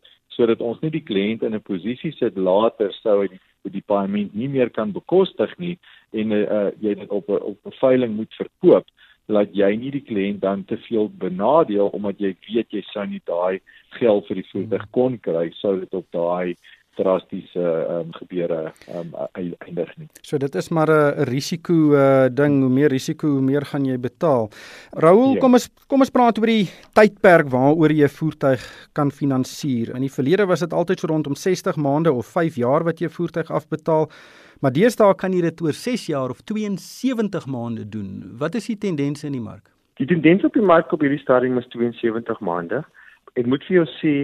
sodat 0.40 0.62
ons 0.64 0.80
nie 0.80 0.90
die 0.94 1.04
kliënt 1.04 1.42
in 1.42 1.54
'n 1.54 1.66
posisie 1.66 2.12
sit 2.16 2.36
later 2.36 2.92
sou 3.02 3.20
hy 3.22 3.28
die 3.28 3.40
die 3.76 3.84
paaiement 3.92 4.34
nie 4.34 4.48
meer 4.48 4.70
kan 4.70 4.92
bekostig 4.92 5.52
nie 5.58 5.76
en 6.12 6.32
uh, 6.32 6.70
jy 6.80 6.94
dit 6.94 7.10
op 7.10 7.28
op 7.28 7.58
'n 7.66 7.76
veiling 7.80 8.16
moet 8.16 8.32
verkoop 8.38 8.86
laat 9.28 9.50
jy 9.54 9.70
nie 9.76 9.90
die 9.90 10.06
kliënt 10.10 10.40
dan 10.40 10.64
te 10.64 10.76
veel 10.88 11.10
benadeel 11.24 11.88
omdat 11.88 12.18
jy 12.18 12.34
weet 12.48 12.72
jy 12.72 12.82
sou 12.92 13.06
nie 13.06 13.22
daai 13.26 13.60
geld 14.00 14.26
vir 14.26 14.36
die 14.40 14.50
voertuig 14.52 14.86
kon 14.90 15.18
kry 15.18 15.50
sou 15.60 15.78
dit 15.80 15.94
op 15.94 16.06
daai 16.10 16.54
drastiese 17.00 17.64
um, 17.96 18.12
gebeure 18.18 18.60
um, 18.94 19.14
eindig 19.34 19.92
nie. 19.98 20.08
So 20.22 20.38
dit 20.38 20.54
is 20.54 20.70
maar 20.70 20.90
'n 20.90 21.24
risiko 21.30 21.74
uh, 21.96 22.28
ding, 22.28 22.60
hoe 22.62 22.70
meer 22.70 22.90
risiko 22.92 23.28
hoe 23.36 23.42
meer 23.42 23.64
gaan 23.64 23.84
jy 23.84 23.98
betaal. 23.98 24.50
Raoul, 24.92 25.34
ja. 25.34 25.40
kom 25.40 25.54
ons 25.58 25.68
kom 25.88 26.00
ons 26.00 26.12
praat 26.12 26.38
oor 26.38 26.46
die 26.46 26.68
tydperk 26.94 27.48
waaroor 27.50 27.92
jy 27.92 28.04
'n 28.04 28.16
voertuig 28.20 28.62
kan 28.92 29.10
finansier. 29.10 29.94
In 29.94 30.02
die 30.02 30.12
verlede 30.12 30.46
was 30.46 30.60
dit 30.60 30.72
altyd 30.72 31.00
so 31.00 31.06
rondom 31.06 31.34
60 31.34 31.76
maande 31.76 32.12
of 32.12 32.26
5 32.26 32.56
jaar 32.56 32.84
wat 32.84 33.00
jy 33.00 33.08
voertuig 33.08 33.50
afbetaal. 33.50 34.10
Maar 34.60 34.72
deesdae 34.72 35.14
kan 35.16 35.32
jy 35.32 35.40
dit 35.40 35.60
oor 35.64 35.72
6 35.72 36.06
jaar 36.06 36.30
of 36.30 36.42
72 36.44 37.46
maande 37.46 37.88
doen. 37.88 38.36
Wat 38.38 38.54
is 38.54 38.66
die 38.66 38.78
tendens 38.78 39.24
in 39.24 39.32
die 39.32 39.40
mark? 39.40 39.70
Die 39.96 40.06
tendens 40.06 40.44
op 40.44 40.52
die 40.52 40.64
mark 40.64 40.92
op 40.92 41.00
hierdie 41.00 41.20
stadium 41.20 41.58
is 41.58 41.68
72 41.72 42.40
maande. 42.40 42.84
Ek 43.40 43.46
moet 43.46 43.64
vir 43.68 43.80
jou 43.80 43.86
sê 44.00 44.14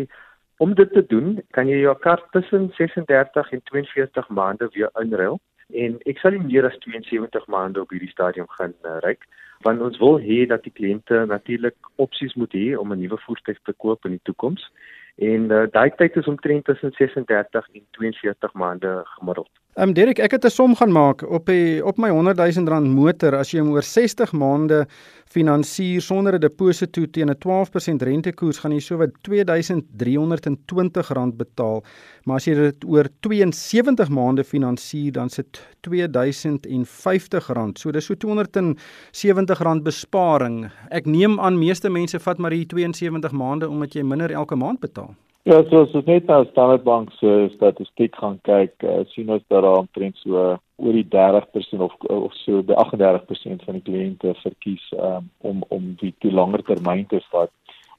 Om 0.59 0.75
dit 0.75 0.93
te 0.93 1.05
doen, 1.07 1.43
kan 1.51 1.69
jy 1.69 1.83
jou 1.83 1.97
kar 2.01 2.23
tussen 2.31 2.71
36 2.77 3.51
en 3.53 3.63
42 3.63 4.29
maande 4.29 4.69
weer 4.73 4.91
inruil. 5.03 5.41
En 5.75 5.99
ek 6.07 6.23
sal 6.23 6.37
nie 6.37 6.47
meer 6.47 6.69
as 6.69 6.79
72 6.85 7.47
maande 7.53 7.83
op 7.83 7.91
hierdie 7.91 8.13
stadium 8.13 8.49
gaan 8.59 8.75
uh, 8.85 8.99
reik 9.05 9.27
want 9.65 9.81
ons 9.81 9.99
wil 9.99 10.19
hê 10.21 10.45
dat 10.47 10.63
die 10.67 10.73
kliënte 10.73 11.25
natuurlik 11.31 11.89
opsies 12.03 12.35
moet 12.35 12.53
hê 12.53 12.77
om 12.77 12.93
'n 12.93 13.01
nuwe 13.01 13.19
voertuig 13.25 13.59
te 13.65 13.73
koop 13.73 14.05
in 14.05 14.17
die 14.17 14.27
toekoms 14.29 14.71
en 15.17 15.51
uh, 15.51 15.63
daai 15.73 15.91
tyd 15.97 16.17
is 16.17 16.27
omtrent 16.27 16.65
tussen 16.65 16.93
36 16.93 17.69
en 17.73 17.83
42 17.91 18.53
maande 18.53 19.03
gemiddeld. 19.05 19.49
Ehm 19.77 19.89
um, 19.89 19.95
Derek, 19.95 20.19
ek 20.19 20.31
het 20.31 20.45
'n 20.45 20.51
som 20.51 20.77
gaan 20.77 20.93
maak 20.93 21.23
op 21.23 21.47
die 21.47 21.85
op 21.85 21.97
my 21.97 22.09
100 22.09 22.37
000 22.37 22.69
rand 22.69 22.89
motor 22.89 23.37
as 23.37 23.51
jy 23.51 23.61
hom 23.61 23.71
oor 23.71 23.83
60 23.83 24.33
maande 24.33 24.87
finansier 25.29 26.01
sonder 26.01 26.35
'n 26.35 26.41
deposito 26.41 27.07
teen 27.11 27.31
'n 27.31 27.39
12% 27.39 28.03
rentekoers 28.03 28.59
gaan 28.59 28.73
jy 28.73 28.81
sowat 28.81 29.11
R2320 29.29 31.37
betaal. 31.37 31.85
Maar 32.25 32.37
as 32.37 32.45
jy 32.45 32.55
dit 32.55 32.85
oor 32.85 33.09
72 33.21 34.09
maande 34.09 34.45
finansier 34.45 35.13
dan 35.13 35.29
sit 35.29 35.69
R2050. 35.83 37.77
So 37.77 37.91
dis 37.91 38.07
so 38.07 38.15
R270 38.15 39.83
besparing. 39.83 40.71
Ek 40.91 41.07
neem 41.07 41.41
aan 41.41 41.59
meeste 41.59 41.91
mense 41.91 42.19
vat 42.19 42.39
maar 42.39 42.51
die 42.51 42.67
72 42.67 43.33
maande 43.33 43.69
omdat 43.69 43.93
jy 43.93 44.03
minder 44.03 44.31
elke 44.31 44.57
maand 44.57 44.81
betaal. 44.81 45.06
Ja, 45.47 45.61
so 45.71 45.85
as 45.85 45.93
ons 45.95 46.09
net 46.11 46.25
na 46.27 46.41
Standard 46.49 46.83
Bank 46.83 47.13
se 47.21 47.33
statistiek 47.53 48.17
gaan 48.19 48.41
kyk, 48.49 48.73
uh, 48.83 49.05
sien 49.13 49.29
ons 49.31 49.45
dat 49.47 49.63
daar 49.63 49.77
omtrent 49.79 50.17
so 50.19 50.41
uh, 50.41 50.57
oor 50.83 50.97
die 50.97 51.07
30% 51.13 51.85
of 51.87 51.93
of 52.11 52.35
so 52.41 52.65
by 52.67 52.75
38% 52.83 53.63
van 53.69 53.79
die 53.79 53.85
kliënte 53.87 54.33
verkies 54.41 54.89
um, 54.99 55.29
om 55.47 55.63
om 55.77 55.93
die 56.01 56.11
te 56.25 56.33
langer 56.35 56.65
termyn 56.67 57.07
te 57.13 57.21
vat 57.31 57.53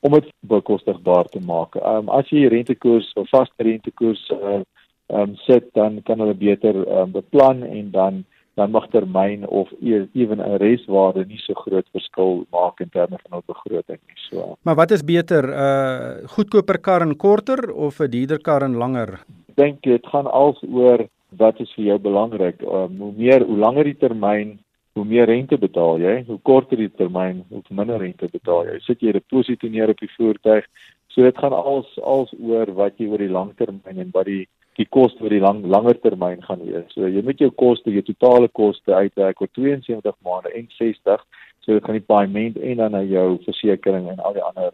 om 0.04 0.18
dit 0.18 0.28
bekostigbaar 0.52 1.32
te 1.32 1.40
maak. 1.40 1.80
Ehm 1.80 2.10
um, 2.10 2.12
as 2.20 2.28
jy 2.36 2.50
rentekoers 2.52 3.14
of 3.16 3.32
vaste 3.32 3.64
rentekoers 3.70 4.26
ehm 4.36 4.60
uh, 4.60 4.62
um, 5.22 5.40
sit, 5.46 5.72
dan 5.80 6.02
kan 6.04 6.20
hulle 6.20 6.36
beter 6.36 6.84
um, 6.84 7.16
beplan 7.16 7.64
en 7.64 7.92
dan 7.96 8.26
dan 8.58 8.72
mag 8.74 8.90
termyn 8.90 9.46
of 9.48 9.70
ewen 9.82 10.42
'n 10.42 10.58
reswaarde 10.58 11.26
nie 11.26 11.40
so 11.46 11.54
groot 11.54 11.86
verskil 11.94 12.46
maak 12.52 12.82
in 12.82 12.90
terme 12.90 13.18
van 13.22 13.40
'n 13.40 13.44
begroting 13.46 14.02
nie. 14.08 14.20
So. 14.30 14.58
Maar 14.66 14.76
wat 14.76 14.92
is 14.92 15.04
beter, 15.04 15.44
'n 15.46 15.54
uh, 15.54 16.28
goedkoper 16.28 16.80
kar 16.80 17.02
en 17.02 17.16
korter 17.16 17.72
of 17.72 18.00
'n 18.00 18.10
duurder 18.10 18.42
kar 18.42 18.64
en 18.64 18.76
langer? 18.76 19.20
dink 19.58 19.82
dit 19.82 20.08
gaan 20.14 20.30
als 20.32 20.60
oor 20.70 21.08
wat 21.38 21.60
is 21.60 21.74
vir 21.76 21.92
jou 21.92 21.98
belangrik. 22.00 22.62
Um, 22.62 22.98
hoe 23.02 23.14
meer 23.18 23.46
hoe 23.46 23.58
langer 23.58 23.90
die 23.90 23.98
termyn, 23.98 24.58
hoe 24.98 25.06
meer 25.06 25.28
rente 25.30 25.58
betaal 25.58 26.02
jy. 26.02 26.16
Hoe 26.28 26.40
korter 26.50 26.80
die 26.80 26.92
termyn, 27.00 27.44
hoe 27.50 27.64
minder 27.70 28.02
rente 28.02 28.30
betaal 28.32 28.70
jy. 28.70 28.78
Sit 28.86 29.04
jy 29.06 29.16
deposito 29.18 29.70
neer 29.70 29.94
op 29.94 30.02
die 30.02 30.12
voertuig. 30.16 30.70
So 31.14 31.26
dit 31.26 31.42
gaan 31.42 31.56
als 31.58 31.90
als 32.04 32.34
oor 32.38 32.72
wat 32.78 33.02
jy 33.02 33.10
oor 33.10 33.24
die 33.26 33.34
lang 33.34 33.54
termyn 33.58 34.04
en 34.06 34.14
wat 34.14 34.30
die 34.30 34.46
die 34.78 34.88
koste 34.94 35.24
oor 35.24 35.34
die 35.34 35.42
lang 35.42 35.64
langer 35.66 35.98
termyn 36.02 36.44
gaan 36.46 36.62
wees. 36.66 36.86
So 36.94 37.10
jy 37.10 37.24
moet 37.26 37.42
jou 37.42 37.50
koste, 37.58 37.94
jou 37.94 38.04
totale 38.06 38.50
koste 38.54 38.94
uitwerk 38.94 39.42
oor 39.42 39.50
72 39.58 40.18
maande 40.26 40.54
en 40.54 40.68
60. 40.78 41.24
So 41.66 41.74
dit 41.74 41.86
gaan 41.86 41.98
die 41.98 42.10
paaiement 42.14 42.60
en 42.62 42.84
dan 42.84 42.94
na 42.94 43.02
jou 43.04 43.40
versekerings 43.46 44.14
en 44.14 44.22
al 44.24 44.38
die 44.38 44.46
ander 44.46 44.72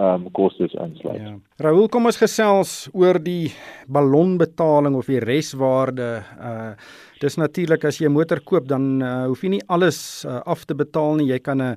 ehm 0.00 0.26
um, 0.26 0.30
kostes 0.32 0.72
insluit. 0.80 1.20
Ja. 1.20 1.34
Raoul, 1.60 1.88
kom 1.92 2.08
ons 2.08 2.18
gesels 2.20 2.88
oor 2.96 3.18
die 3.20 3.52
ballonbetaling 3.92 4.96
of 4.96 5.10
die 5.12 5.20
reswaarde. 5.20 6.10
Uh 6.40 6.72
dis 7.20 7.36
natuurlik 7.36 7.82
as 7.84 7.98
jy 8.00 8.08
'n 8.08 8.14
motor 8.16 8.40
koop 8.40 8.64
dan 8.64 9.02
uh, 9.02 9.26
hoef 9.28 9.42
jy 9.44 9.50
nie 9.50 9.64
alles 9.68 10.24
uh, 10.24 10.40
af 10.48 10.64
te 10.64 10.72
betaal 10.74 11.18
nie. 11.20 11.26
Jy 11.28 11.38
kan 11.38 11.60
'n 11.60 11.76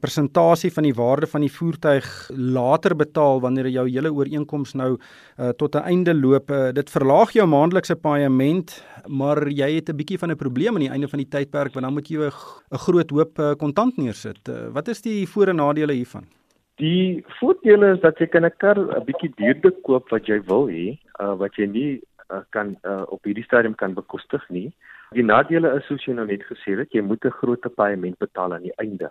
persentasie 0.00 0.70
van 0.72 0.84
die 0.84 0.94
waarde 0.94 1.26
van 1.26 1.42
die 1.44 1.52
voertuig 1.52 2.30
later 2.32 2.96
betaal 2.96 3.40
wanneer 3.40 3.68
jou 3.68 3.84
hele 3.84 4.08
ooreenkoms 4.08 4.72
nou 4.74 4.96
uh, 4.96 5.50
tot 5.58 5.76
'n 5.76 5.84
einde 5.84 6.14
loop. 6.14 6.50
Uh, 6.50 6.72
dit 6.72 6.88
verlaag 6.90 7.32
jou 7.32 7.46
maandelikse 7.46 7.96
paaiement, 7.96 8.82
maar 9.08 9.48
jy 9.48 9.74
het 9.74 9.90
'n 9.90 9.96
bietjie 9.96 10.18
van 10.18 10.30
'n 10.30 10.36
probleem 10.36 10.74
aan 10.74 10.86
die 10.88 10.94
einde 10.96 11.08
van 11.08 11.18
die 11.18 11.28
tydperk 11.28 11.74
want 11.74 11.84
dan 11.84 11.92
moet 11.92 12.08
jy 12.08 12.24
'n 12.24 12.78
groot 12.78 13.10
hoop 13.10 13.58
kontant 13.58 13.92
uh, 13.98 14.04
neersit. 14.04 14.48
Uh, 14.48 14.72
wat 14.72 14.88
is 14.88 15.02
die 15.02 15.28
voor 15.28 15.48
en 15.48 15.56
nadele 15.56 15.92
hiervan? 15.92 16.37
Die 16.78 17.24
voordele 17.40 17.94
is 17.96 18.00
dat 18.00 18.20
jy 18.22 18.26
kan 18.30 18.44
'n 18.46 18.54
kar 18.62 18.78
'n 18.78 19.04
bietjie 19.04 19.32
duurder 19.36 19.72
koop 19.82 20.10
wat 20.10 20.28
jy 20.28 20.38
wil 20.46 20.68
hê, 20.70 20.98
uh, 21.20 21.34
wat 21.34 21.56
jy 21.58 21.66
nie 21.66 22.00
uh, 22.30 22.42
kan 22.50 22.76
uh, 22.84 23.02
op 23.08 23.24
hierdie 23.24 23.44
stadium 23.44 23.74
kan 23.74 23.94
bekostig 23.94 24.44
nie. 24.48 24.70
Die 25.10 25.24
nadele 25.24 25.74
is 25.76 25.86
soos 25.86 26.04
jy 26.06 26.14
nou 26.14 26.26
net 26.26 26.44
gesê 26.46 26.78
het, 26.78 26.92
jy 26.92 27.02
moet 27.02 27.24
'n 27.24 27.38
groot 27.40 27.74
paaiement 27.74 28.18
betaal 28.18 28.54
aan 28.54 28.62
die 28.62 28.78
einde. 28.78 29.10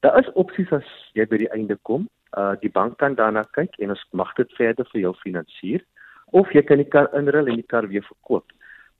Daar 0.00 0.18
is 0.20 0.32
opsies 0.34 0.72
as 0.72 0.86
jy 1.14 1.26
by 1.26 1.36
die 1.36 1.50
einde 1.50 1.76
kom. 1.82 2.08
Uh 2.38 2.54
die 2.60 2.70
bank 2.70 2.98
kan 2.98 3.14
daarna 3.14 3.44
kyk 3.52 3.74
en 3.78 3.90
ons 3.90 4.04
mag 4.12 4.34
dit 4.34 4.52
verder 4.52 4.86
vir 4.92 5.00
jou 5.00 5.14
finansier 5.14 5.80
of 6.32 6.52
jy 6.52 6.62
kan 6.62 6.78
die 6.78 6.88
kar 6.88 7.08
inruil 7.18 7.48
en 7.48 7.56
die 7.56 7.70
kar 7.74 7.88
weer 7.88 8.02
verkoop. 8.02 8.44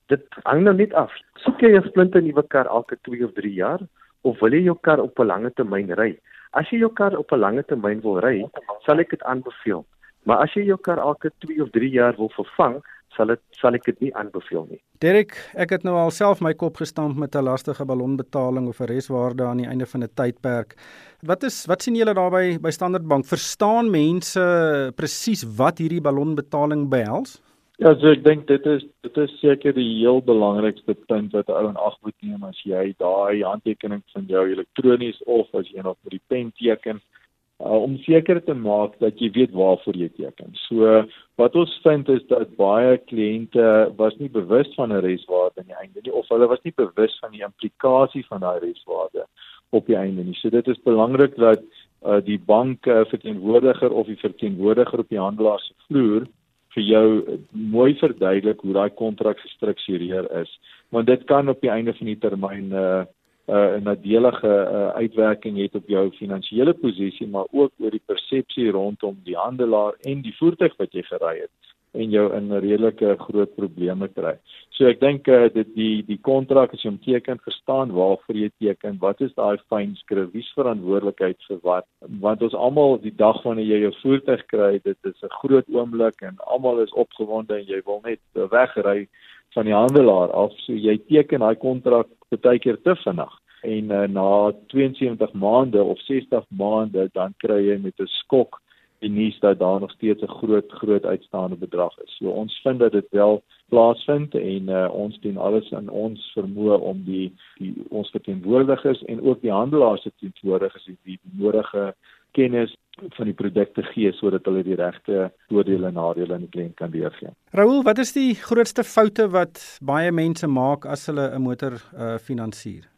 Dit 0.08 0.26
hang 0.44 0.64
nou 0.64 0.74
net 0.74 0.92
af. 0.92 1.10
Soek 1.36 1.60
jy 1.60 1.76
'n 1.76 1.88
splinte 1.88 2.20
nuwe 2.20 2.42
kar 2.48 2.66
elke 2.66 2.96
2 3.02 3.24
of 3.24 3.32
3 3.34 3.54
jaar 3.54 3.80
of 4.22 4.40
wil 4.40 4.52
jy 4.52 4.64
jou 4.64 4.78
kar 4.80 5.00
op 5.00 5.18
'n 5.20 5.26
lange 5.26 5.50
termyn 5.50 5.94
ry? 5.94 6.18
As 6.52 6.68
jy 6.70 6.82
jou 6.82 6.92
kar 6.92 7.16
op 7.16 7.32
'n 7.32 7.40
lange 7.40 7.62
termyn 7.62 8.00
wil 8.02 8.20
ry, 8.20 8.44
sal 8.86 9.00
ek 9.00 9.10
dit 9.10 9.22
aanbeveel. 9.22 9.84
Maar 10.24 10.42
as 10.42 10.54
jy 10.54 10.64
jou 10.66 10.78
kar 10.78 10.98
elke 10.98 11.30
2 11.40 11.62
of 11.62 11.70
3 11.70 11.90
jaar 11.90 12.14
wil 12.16 12.28
vervang, 12.28 12.82
sal 13.16 13.26
dit 13.26 13.40
sal 13.50 13.74
ek 13.74 13.84
dit 13.84 14.00
nie 14.00 14.12
aanbeveel 14.14 14.66
nie. 14.70 14.80
Derek, 15.00 15.34
ek 15.54 15.70
het 15.70 15.84
nou 15.84 15.96
alself 15.96 16.40
my 16.40 16.52
kop 16.54 16.76
gestamp 16.76 17.16
met 17.16 17.34
'n 17.34 17.44
lastige 17.44 17.84
ballonbetaling 17.84 18.68
of 18.68 18.80
'n 18.80 18.86
reswaarde 18.86 19.44
aan 19.44 19.58
die 19.58 19.66
einde 19.66 19.86
van 19.86 20.02
'n 20.02 20.14
tydperk. 20.14 20.76
Wat 21.22 21.42
is 21.42 21.66
wat 21.66 21.82
sien 21.82 21.94
julle 21.94 22.14
daarby 22.14 22.58
by 22.60 22.70
Standard 22.70 23.06
Bank? 23.08 23.24
Verstaan 23.24 23.90
mense 23.90 24.92
presies 24.96 25.44
wat 25.56 25.78
hierdie 25.78 26.00
ballonbetaling 26.00 26.88
behels? 26.88 27.40
Ja, 27.82 27.90
so 27.98 28.12
ek 28.14 28.20
dink 28.22 28.44
dit 28.46 28.66
is 28.70 28.82
dit 29.02 29.16
is 29.18 29.32
seker 29.40 29.72
die 29.74 29.88
heel 29.98 30.20
belangrikste 30.22 30.94
punt 31.10 31.32
wat 31.34 31.48
'n 31.50 31.54
ou 31.58 31.70
in 31.70 31.78
ag 31.84 31.96
moet 32.06 32.14
neem 32.22 32.42
as 32.46 32.58
jy 32.62 32.82
daai 33.02 33.42
handtekening 33.42 34.02
van 34.12 34.28
jou 34.28 34.42
elektronies 34.50 35.18
of 35.26 35.48
as 35.60 35.66
jy 35.66 35.82
nog 35.82 35.96
met 36.04 36.12
die 36.14 36.26
pen 36.30 36.52
teken 36.60 37.00
uh, 37.00 37.78
om 37.86 37.96
seker 38.04 38.38
te 38.44 38.54
maak 38.54 38.94
dat 39.00 39.18
jy 39.18 39.32
weet 39.34 39.50
waarvoor 39.50 39.98
jy 39.98 40.08
teken. 40.14 40.54
So 40.68 41.02
wat 41.42 41.56
ons 41.58 41.74
vind 41.82 42.08
is 42.08 42.22
dat 42.30 42.54
baie 42.56 43.00
kliënte 43.10 43.96
was 43.98 44.14
nie 44.20 44.30
bewus 44.30 44.70
van 44.76 44.92
'n 44.92 45.02
reswaarde 45.02 45.64
aan 45.64 45.72
die 45.72 45.80
einde 45.82 46.00
nie 46.04 46.14
of 46.20 46.28
hulle 46.28 46.46
was 46.46 46.62
nie 46.62 46.74
bewus 46.76 47.18
van 47.18 47.32
die 47.32 47.42
implikasie 47.42 48.22
van 48.30 48.46
daai 48.46 48.60
reswaarde 48.60 49.26
op 49.70 49.86
die 49.86 49.98
einde 49.98 50.22
nie. 50.22 50.38
So 50.38 50.50
dit 50.50 50.68
is 50.68 50.86
belangrik 50.86 51.34
dat 51.34 51.66
uh, 52.06 52.20
die 52.22 52.38
bank 52.38 52.86
uh, 52.86 53.02
verteenwoordiger 53.10 53.90
of 53.90 54.06
die 54.06 54.22
verteenwoordiger 54.22 54.98
op 54.98 55.08
die 55.08 55.18
handelaar 55.18 55.58
se 55.58 55.74
vloer 55.88 56.30
vir 56.74 56.82
jou 56.82 57.06
mooi 57.50 57.94
verduidelik 58.00 58.60
hoe 58.60 58.72
daai 58.72 58.90
kontrak 58.90 59.40
gestruktureer 59.40 60.30
is. 60.40 60.52
Want 60.88 61.06
dit 61.06 61.24
kan 61.24 61.48
op 61.48 61.60
die 61.60 61.70
einde 61.70 61.94
van 61.94 62.06
die 62.06 62.18
termyn 62.18 62.68
'n 62.68 62.72
uh, 62.72 63.04
uh, 63.48 63.76
'n 63.76 63.82
nadelige 63.82 64.48
uh, 64.48 64.88
uitwerking 65.02 65.56
hê 65.56 65.68
op 65.72 65.88
jou 65.88 66.10
finansiële 66.10 66.72
posisie 66.72 67.26
maar 67.26 67.46
ook 67.50 67.72
oor 67.78 67.90
die 67.90 68.06
persepsie 68.06 68.70
rondom 68.70 69.18
die 69.24 69.36
handelaar 69.36 69.94
en 70.00 70.22
die 70.22 70.36
voertuig 70.36 70.76
wat 70.76 70.92
jy 70.92 71.02
gery 71.02 71.36
het 71.40 71.71
en 71.92 72.10
jou 72.10 72.24
in 72.36 72.52
redelike 72.52 73.16
groot 73.20 73.50
probleme 73.56 74.08
kry. 74.08 74.34
So 74.72 74.88
ek 74.88 75.02
dink 75.02 75.28
uh, 75.28 75.48
dit 75.52 75.68
die 75.76 76.02
die 76.08 76.18
kontrak 76.24 76.72
as 76.72 76.84
jy 76.84 76.90
hom 76.90 77.00
teken 77.04 77.42
verstaan 77.44 77.92
waarvoor 77.96 78.38
jy 78.38 78.48
teken, 78.62 78.96
wat 79.02 79.20
is 79.20 79.34
daai 79.36 79.60
fyn 79.72 79.92
skrif, 80.00 80.30
wie 80.32 80.44
se 80.46 80.56
verantwoordelikheid 80.56 81.38
vir 81.48 81.60
wat? 81.66 81.88
Want 82.24 82.42
ons 82.42 82.56
almal 82.56 82.96
die 83.02 83.14
dag 83.16 83.42
wanneer 83.44 83.68
jy 83.68 83.82
jou 83.84 83.92
voertuig 84.00 84.46
kry, 84.54 84.72
dit 84.84 85.12
is 85.12 85.22
'n 85.22 85.36
groot 85.42 85.68
oomblik 85.68 86.22
en 86.22 86.40
almal 86.46 86.80
is 86.80 86.96
opgewonde 87.04 87.60
en 87.60 87.68
jy 87.68 87.82
wil 87.84 88.00
net 88.04 88.20
wegry 88.56 89.08
van 89.54 89.64
die 89.68 89.76
handelaar 89.76 90.32
af. 90.32 90.52
So 90.64 90.72
jy 90.72 90.96
teken 91.08 91.44
daai 91.44 91.56
kontrak 91.56 92.08
baie 92.40 92.58
keer 92.58 92.80
te 92.80 92.96
vinnig 93.04 93.32
en 93.62 93.90
uh, 93.92 94.06
na 94.08 94.52
72 94.72 95.32
maande 95.32 95.82
of 95.82 96.00
60 96.08 96.44
maande 96.48 97.08
dan 97.12 97.34
kry 97.38 97.60
jy 97.68 97.78
met 97.78 98.00
'n 98.00 98.06
skok 98.06 98.60
die 99.02 99.10
nuus 99.10 99.38
dat 99.40 99.58
daar 99.58 99.80
nog 99.80 99.90
steeds 99.90 100.22
'n 100.22 100.36
groot 100.38 100.72
groot 100.72 101.04
uitstaande 101.04 101.56
bedrag 101.56 101.98
is. 102.04 102.16
So 102.16 102.28
ons 102.28 102.60
vind 102.62 102.78
dat 102.78 102.92
dit 102.92 103.06
wel 103.10 103.42
plaasvind 103.68 104.34
en 104.34 104.68
uh, 104.68 104.88
ons 104.92 105.20
doen 105.20 105.36
alles 105.36 105.70
in 105.70 105.90
ons 105.90 106.32
vermoë 106.36 106.76
om 106.80 107.02
die 107.04 107.32
die 107.58 107.74
ons 107.88 108.10
verteenwoordigers 108.10 109.04
en 109.04 109.22
ook 109.22 109.40
die 109.40 109.52
handelaars 109.52 110.02
se 110.02 110.12
teenwoordigers 110.18 110.84
die, 110.84 110.98
die 111.02 111.18
nodige 111.32 111.94
kennis 112.30 112.76
van 113.16 113.24
die 113.24 113.34
produkte 113.34 113.82
gee 113.82 114.12
sodat 114.12 114.44
hulle 114.44 114.62
die 114.62 114.74
regte 114.74 115.32
voordele 115.48 115.86
en 115.86 115.94
nadele 115.94 116.34
aan 116.34 116.46
die 116.46 116.54
kliënt 116.54 116.74
kan 116.74 116.90
deurgee. 116.90 117.28
Raoul, 117.50 117.82
wat 117.82 117.98
is 117.98 118.12
die 118.12 118.34
grootste 118.34 118.84
foute 118.84 119.28
wat 119.28 119.78
baie 119.82 120.12
mense 120.12 120.46
maak 120.46 120.86
as 120.86 121.06
hulle 121.06 121.30
'n 121.34 121.42
motor 121.42 121.72
uh, 121.72 122.18
finansier? 122.18 122.88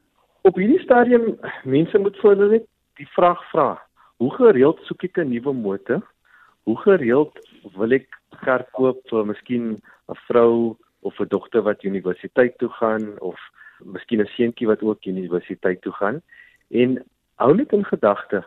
Op 0.42 0.56
hierdie 0.56 0.82
stadium 0.82 1.38
mense 1.64 1.98
moet 1.98 2.16
voor 2.16 2.30
hulle 2.30 2.48
net 2.48 2.66
die 2.96 3.08
vraag 3.16 3.50
vra 3.50 3.80
hoe 4.24 4.34
gereeld 4.40 4.80
soek 4.88 5.04
ek 5.04 5.18
'n 5.20 5.28
nuwe 5.28 5.52
motor? 5.52 6.00
Hoe 6.64 6.78
gereeld 6.80 7.34
wil 7.76 7.92
ek 7.92 8.08
kar 8.44 8.64
koop 8.72 9.00
vir 9.10 9.24
miskien 9.26 9.64
'n 10.08 10.18
vrou 10.28 10.76
of 11.02 11.20
'n 11.20 11.28
dogter 11.28 11.62
wat 11.62 11.84
universiteit 11.84 12.56
toe 12.58 12.70
gaan 12.80 13.20
of 13.20 13.36
miskien 13.84 14.20
'n 14.20 14.34
seentjie 14.36 14.66
wat 14.66 14.82
ook 14.82 15.04
universiteit 15.04 15.82
toe 15.82 15.92
gaan? 15.92 16.22
En 16.70 17.04
hou 17.36 17.52
net 17.54 17.72
in 17.72 17.84
gedagte, 17.84 18.44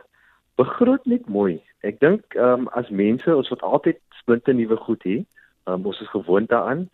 begroot 0.56 1.06
net 1.06 1.28
mooi. 1.28 1.62
Ek 1.82 2.00
dink 2.00 2.34
ehm 2.34 2.66
um, 2.66 2.68
as 2.68 2.90
mense 2.90 3.36
ons 3.36 3.48
wat 3.48 3.62
altyd 3.62 3.98
splinte 4.20 4.52
nuwe 4.52 4.76
goed 4.76 5.02
hê, 5.04 5.24
um, 5.66 5.86
ons 5.86 6.00
is 6.00 6.10
gewoond 6.10 6.48
daaraan. 6.48 6.90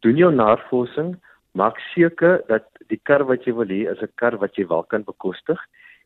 Doen 0.00 0.16
jou 0.16 0.32
navorsing, 0.34 1.14
maak 1.52 1.78
seker 1.94 2.42
dat 2.48 2.66
die 2.88 3.00
kar 3.02 3.24
wat 3.24 3.44
jy 3.44 3.54
wil 3.54 3.70
hê 3.70 3.86
is 3.92 4.02
'n 4.02 4.12
kar 4.14 4.36
wat 4.38 4.56
jy 4.56 4.66
wel 4.66 4.82
kan 4.82 5.04
bekostig 5.04 5.60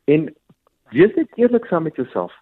en 0.04 0.34
Wees 0.88 1.12
net 1.16 1.28
eerlik 1.36 1.66
saam 1.68 1.82
met 1.84 1.96
jouself. 2.00 2.32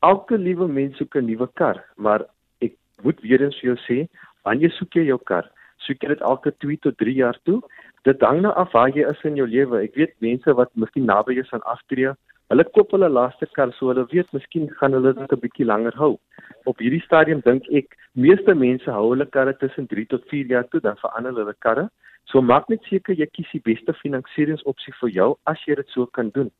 Elke 0.00 0.38
liewe 0.38 0.68
mens 0.68 0.96
soek 0.96 1.16
'n 1.16 1.26
nuwe 1.26 1.48
kar, 1.54 1.84
maar 1.96 2.24
ek 2.60 2.72
moet 3.02 3.20
weer 3.20 3.42
eens 3.42 3.60
vir 3.60 3.68
jou 3.70 3.78
sê, 3.86 4.08
wanneer 4.44 4.70
soek 4.70 4.94
jy 4.94 5.04
jou 5.04 5.18
kar? 5.18 5.50
Soek 5.76 6.00
jy 6.02 6.08
dit 6.08 6.20
elke 6.20 6.52
2 6.64 6.76
tot 6.76 6.96
3 6.96 7.14
jaar 7.14 7.38
toe? 7.44 7.60
Dit 8.04 8.20
hang 8.20 8.40
nou 8.40 8.52
af 8.54 8.72
waar 8.72 8.88
jy 8.88 9.04
is 9.10 9.24
in 9.24 9.36
jou 9.36 9.46
lewe. 9.46 9.82
Ek 9.82 9.94
weet 9.94 10.14
mense 10.20 10.54
wat 10.54 10.70
miskien 10.76 11.04
naby 11.04 11.38
is 11.38 11.52
aan 11.52 11.62
aftree, 11.62 12.14
hulle 12.48 12.64
koop 12.64 12.90
hulle 12.90 13.08
laaste 13.08 13.46
kar 13.52 13.72
so 13.72 13.88
hulle 13.88 14.06
weet 14.12 14.32
miskien 14.32 14.70
gaan 14.80 14.92
hulle 14.92 15.12
dit 15.12 15.32
'n 15.32 15.40
bietjie 15.40 15.66
langer 15.66 15.94
hou. 15.96 16.18
Op 16.64 16.78
hierdie 16.78 17.04
stadium 17.04 17.40
dink 17.40 17.68
ek 17.68 17.96
meeste 18.14 18.54
mense 18.54 18.90
hou 18.90 19.10
hulle 19.10 19.26
karre 19.26 19.52
tussen 19.52 19.86
3 19.86 20.06
tot 20.06 20.24
4 20.30 20.46
jaar 20.46 20.68
toe, 20.70 20.80
dan 20.80 20.96
verander 20.96 21.34
hulle 21.34 21.54
karre. 21.60 21.90
So 22.24 22.40
maak 22.40 22.68
net 22.68 22.80
seker 22.88 23.14
jy 23.14 23.26
kies 23.26 23.50
die 23.52 23.60
beste 23.60 23.92
finansieringsopsie 23.92 24.94
vir 25.00 25.10
jou 25.10 25.36
as 25.46 25.58
jy 25.66 25.74
dit 25.74 25.88
so 25.88 26.06
kan 26.06 26.30
doen. 26.30 26.50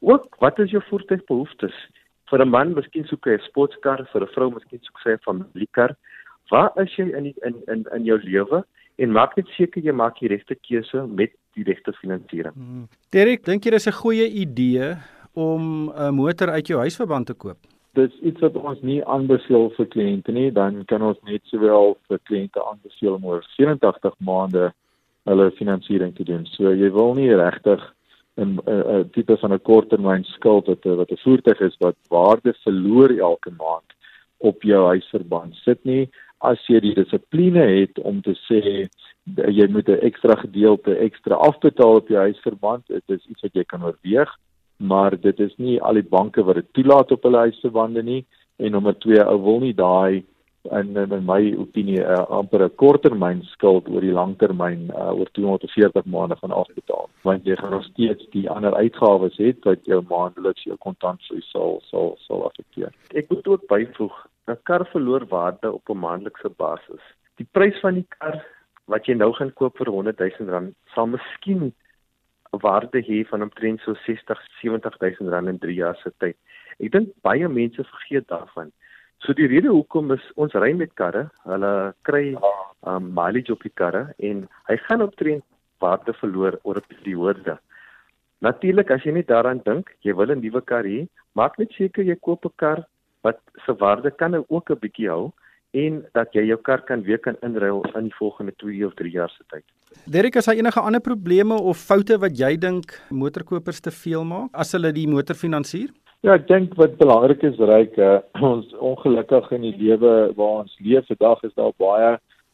Ook 0.00 0.36
wat 0.38 0.58
is 0.58 0.70
jou 0.70 0.82
voertuigbehoeftes? 0.88 1.74
Vir 2.30 2.44
'n 2.44 2.48
man 2.48 2.74
miskien 2.74 3.04
soek 3.04 3.24
hy 3.24 3.34
'n 3.36 3.46
sportkar, 3.48 4.06
vir 4.12 4.22
'n 4.22 4.32
vrou 4.34 4.50
miskien 4.50 4.80
soek 4.82 4.98
sy 5.00 5.10
'n 5.12 5.24
familiekar. 5.24 5.96
Waar 6.50 6.72
is 6.82 6.96
jy 6.96 7.10
in 7.16 7.22
die, 7.22 7.34
in 7.42 7.54
in 7.66 7.86
in 7.92 8.04
jou 8.04 8.18
lewe 8.22 8.64
en 8.98 9.12
maak 9.12 9.36
net 9.36 9.48
seker 9.56 9.82
jy 9.82 9.92
maak 9.92 10.18
die 10.20 10.28
regte 10.28 10.54
keuse 10.54 11.06
met 11.06 11.32
die 11.56 11.64
regte 11.64 11.92
finansiering. 11.92 12.54
Hmm. 12.54 12.88
Derek, 13.10 13.44
dink 13.44 13.64
jy 13.64 13.70
dis 13.70 13.86
'n 13.86 14.00
goeie 14.02 14.28
idee 14.28 14.96
om 15.34 15.90
'n 15.90 16.14
motor 16.14 16.50
uit 16.50 16.66
jou 16.66 16.78
huisverband 16.78 17.26
te 17.26 17.34
koop? 17.34 17.58
Dit 17.94 18.12
is 18.12 18.20
iets 18.20 18.40
wat 18.40 18.56
ons 18.56 18.80
nie 18.82 19.04
aanbeveel 19.04 19.70
vir 19.76 19.86
kliënte 19.86 20.32
nie, 20.32 20.50
dan 20.52 20.84
kan 20.84 21.02
ons 21.02 21.18
net 21.26 21.42
sowel 21.44 21.96
vir 22.08 22.18
kliënte 22.28 22.60
aanbeveel 22.62 23.14
om 23.14 23.24
oor 23.24 23.42
84 23.56 24.14
maande 24.18 24.72
hulle 25.24 25.50
finansiering 25.50 26.14
te 26.14 26.24
doen. 26.24 26.46
So 26.46 26.72
jy 26.72 26.90
wil 26.90 27.14
nie 27.14 27.34
regtig 27.34 27.82
'n 28.36 28.58
'n 28.66 29.10
tipe 29.12 29.36
van 29.36 29.52
'n 29.52 29.62
korttermyn 29.62 30.24
skuld 30.24 30.66
wat 30.66 30.84
wat 30.84 31.10
'n 31.10 31.22
voertuig 31.24 31.60
is 31.60 31.76
wat 31.78 31.96
waarde 32.08 32.54
verloor 32.64 33.10
elke 33.10 33.50
maand 33.50 33.90
op 34.38 34.62
jou 34.62 34.86
huisverband 34.86 35.54
sit 35.54 35.84
nie. 35.84 36.08
As 36.38 36.60
jy 36.66 36.80
die 36.80 36.94
dissipline 36.94 37.64
het 37.80 37.98
om 37.98 38.22
te 38.22 38.34
sê 38.48 38.88
jy 39.36 39.66
moet 39.68 39.88
'n 39.88 40.04
ekstra 40.08 40.34
gedeelte 40.34 40.96
ekstra 40.96 41.34
afbetaal 41.34 41.96
op 41.96 42.08
jou 42.08 42.20
huisverband, 42.20 42.86
dit 42.86 43.02
is 43.06 43.26
iets 43.26 43.42
wat 43.42 43.54
jy 43.54 43.64
kan 43.64 43.84
oorweeg, 43.84 44.30
maar 44.78 45.20
dit 45.20 45.40
is 45.40 45.54
nie 45.56 45.80
al 45.80 45.94
die 45.94 46.08
banke 46.16 46.42
wat 46.42 46.54
dit 46.54 46.72
toelaat 46.72 47.12
op 47.12 47.22
hulle 47.22 47.38
huisverbande 47.38 48.02
nie. 48.02 48.24
En 48.56 48.72
nommer 48.72 48.98
2 48.98 49.24
ou 49.24 49.38
wil 49.42 49.60
nie 49.60 49.74
daai 49.74 50.24
in 50.64 50.96
in 50.96 51.24
my 51.24 51.54
opinie 51.56 52.02
uh, 52.04 52.24
amper 52.28 52.62
'n 52.64 52.74
korttermyn 52.76 53.42
skuld 53.52 53.88
oor 53.88 54.00
die 54.00 54.12
langtermyn 54.12 54.90
uh, 54.92 55.12
oor 55.18 55.28
240 55.32 56.04
maande 56.04 56.36
gaan 56.36 56.52
afbetaal 56.52 57.08
want 57.22 57.46
jy 57.48 57.56
gaan 57.56 57.70
nog 57.70 57.84
steeds 57.84 58.26
die 58.34 58.48
ander 58.50 58.74
uitgawes 58.74 59.36
het 59.36 59.64
wat 59.64 59.84
jou 59.84 60.02
maandeliks 60.08 60.64
jou 60.68 60.76
kontantvloei 60.76 61.42
sal 61.48 61.80
sal 61.88 62.16
sal 62.26 62.44
affekteer. 62.44 62.92
Ek 63.14 63.28
moet 63.30 63.48
ook 63.48 63.66
byvoeg, 63.72 64.16
'n 64.48 64.58
kar 64.62 64.84
verloor 64.92 65.26
waarde 65.28 65.72
op 65.72 65.88
'n 65.88 65.98
maandelikse 65.98 66.50
basis. 66.56 67.04
Die 67.36 67.48
prys 67.52 67.80
van 67.80 67.94
die 67.94 68.06
kar 68.18 68.44
wat 68.84 69.06
jy 69.06 69.14
nou 69.14 69.32
gaan 69.32 69.52
koop 69.52 69.76
vir 69.78 69.88
100 69.88 70.18
000 70.18 70.50
rand 70.50 70.74
sal 70.94 71.06
miskien 71.06 71.72
'n 72.52 72.60
waarde 72.60 73.00
hê 73.00 73.24
van 73.28 73.42
omtrent 73.42 73.80
so 73.80 73.94
60 73.94 74.38
70 74.60 74.98
000 75.00 75.30
rand 75.30 75.48
in 75.48 75.58
3 75.58 75.74
jaar 75.74 75.96
se 76.02 76.12
tyd. 76.18 76.36
Ek 76.80 76.92
dink 76.92 77.08
baie 77.22 77.48
mense 77.48 77.84
vergeet 77.84 78.28
daarvan. 78.28 78.72
So 79.24 79.36
die 79.36 79.48
rede 79.52 79.68
hoekom 79.68 80.12
is 80.14 80.22
ons 80.40 80.54
ry 80.54 80.72
met 80.72 80.94
karre, 80.96 81.28
hulle 81.44 81.72
kry 82.08 82.36
um 82.88 83.10
mileage 83.16 83.52
op 83.52 83.64
die 83.66 83.74
karre 83.76 84.06
en 84.18 84.46
hy 84.70 84.76
gaan 84.86 85.04
optree 85.04 85.42
waarde 85.84 86.14
verloor 86.20 86.56
oor 86.64 86.80
'n 86.80 86.88
periode. 86.88 87.58
Natuurlik 88.40 88.90
as 88.90 89.04
jy 89.04 89.12
net 89.12 89.28
daaraan 89.28 89.60
dink, 89.64 89.92
jy 90.00 90.14
wil 90.16 90.32
'n 90.32 90.40
nuwe 90.40 90.62
kar 90.64 90.84
hê, 90.84 91.08
maak 91.34 91.58
net 91.58 91.72
seker 91.76 92.04
jy 92.04 92.16
koop 92.16 92.46
'n 92.46 92.56
kar 92.56 92.86
wat 93.22 93.38
se 93.66 93.72
waarde 93.72 94.10
kan 94.10 94.30
nou 94.30 94.44
ook 94.48 94.70
'n 94.70 94.80
bietjie 94.80 95.08
hou 95.08 95.32
en 95.72 96.02
dat 96.14 96.32
jy 96.34 96.46
jou 96.48 96.58
kar 96.58 96.82
kan 96.82 97.02
weer 97.02 97.18
kan 97.18 97.36
inruil 97.46 97.84
in 97.94 98.08
die 98.08 98.18
volgende 98.18 98.52
2 98.58 98.86
of 98.86 98.94
3 98.94 99.10
jaar 99.10 99.30
se 99.30 99.44
tyd. 99.52 99.64
Derek, 100.06 100.36
is 100.36 100.44
daar 100.44 100.54
enige 100.54 100.80
ander 100.80 101.00
probleme 101.00 101.54
of 101.54 101.78
foute 101.78 102.18
wat 102.18 102.38
jy 102.38 102.56
dink 102.56 102.94
motorkopers 103.10 103.80
te 103.80 103.90
veel 103.90 104.24
maak 104.24 104.50
as 104.52 104.72
hulle 104.72 104.92
die 104.92 105.06
motor 105.06 105.34
finansier? 105.34 105.90
Ja, 106.20 106.34
ek 106.36 106.50
dink 106.50 106.74
wat 106.76 106.98
belangrik 107.00 107.40
is 107.48 107.56
ryk 107.56 107.94
uh, 107.96 108.18
ons 108.50 108.74
ongelukkig 108.76 109.46
in 109.56 109.62
die 109.64 109.76
lewe 109.78 110.10
waar 110.36 110.66
ons 110.66 110.74
leef 110.84 111.06
vandag 111.08 111.46
is 111.48 111.54
daar 111.56 111.72
baie 111.80 112.10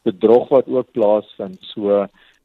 bedrog 0.06 0.52
wat 0.54 0.70
ook 0.70 0.92
plaasvind. 0.94 1.58
So 1.72 2.04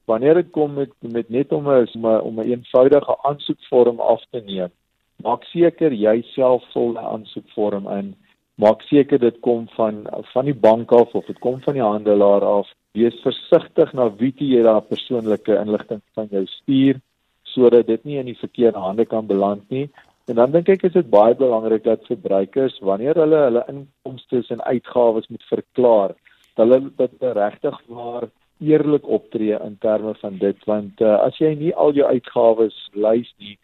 wanneer 0.10 0.42
dit 0.42 0.50
kom 0.58 0.74
met 0.80 0.90
met 1.06 1.30
net 1.30 1.54
om 1.54 1.70
'n 1.70 1.86
om 2.26 2.42
'n 2.42 2.50
eenvoudige 2.56 3.18
aansoekvorm 3.30 4.02
af 4.02 4.26
te 4.32 4.42
neem, 4.42 4.74
maak 5.22 5.46
seker 5.54 5.94
jy 5.94 6.24
self 6.34 6.66
vul 6.74 6.98
'n 6.98 7.06
aansoekvorm 7.14 7.86
in. 8.00 8.16
Maak 8.58 8.82
seker 8.90 9.20
dit 9.20 9.40
kom 9.42 9.70
van 9.78 10.08
van 10.34 10.46
die 10.46 10.60
bank 10.68 10.92
af 10.92 11.14
of 11.14 11.26
dit 11.26 11.40
kom 11.40 11.62
van 11.62 11.74
die 11.74 11.90
handelaar 11.92 12.42
af. 12.42 12.68
Wees 12.98 13.22
versigtig 13.22 13.94
na 13.94 14.10
wie 14.10 14.34
jy 14.38 14.64
daai 14.64 14.82
persoonlike 14.82 15.54
inligting 15.54 16.02
van 16.16 16.28
jou 16.32 16.46
stuur 16.46 17.00
sodat 17.44 17.88
dit 17.88 18.04
nie 18.06 18.18
in 18.18 18.26
die 18.26 18.42
verkeerde 18.46 18.80
hande 18.80 19.06
kan 19.06 19.28
beland 19.28 19.70
nie 19.70 19.90
En 20.32 20.38
dan 20.38 20.52
dink 20.52 20.70
ek 20.72 20.86
is 20.88 20.94
dit 20.96 21.08
baie 21.12 21.34
belangrik 21.36 21.82
dat 21.84 22.06
verbruikers 22.08 22.78
wanneer 22.88 23.18
hulle 23.20 23.40
hulle 23.50 23.64
inkomste 23.68 24.40
en 24.56 24.62
uitgawes 24.64 25.28
moet 25.28 25.44
verklaar, 25.50 26.14
dat 26.56 26.62
hulle 26.64 26.78
dit 27.02 27.26
regtig 27.38 27.80
maar 27.92 28.30
eerlik 28.64 29.10
optree 29.18 29.58
in 29.66 29.76
terme 29.84 30.14
van 30.22 30.38
dit 30.40 30.64
want 30.70 31.04
uh, 31.04 31.18
as 31.26 31.36
jy 31.44 31.52
nie 31.60 31.74
al 31.76 31.92
jou 31.98 32.08
uitgawes 32.08 32.78
lys 32.94 33.28
nie, 33.44 33.58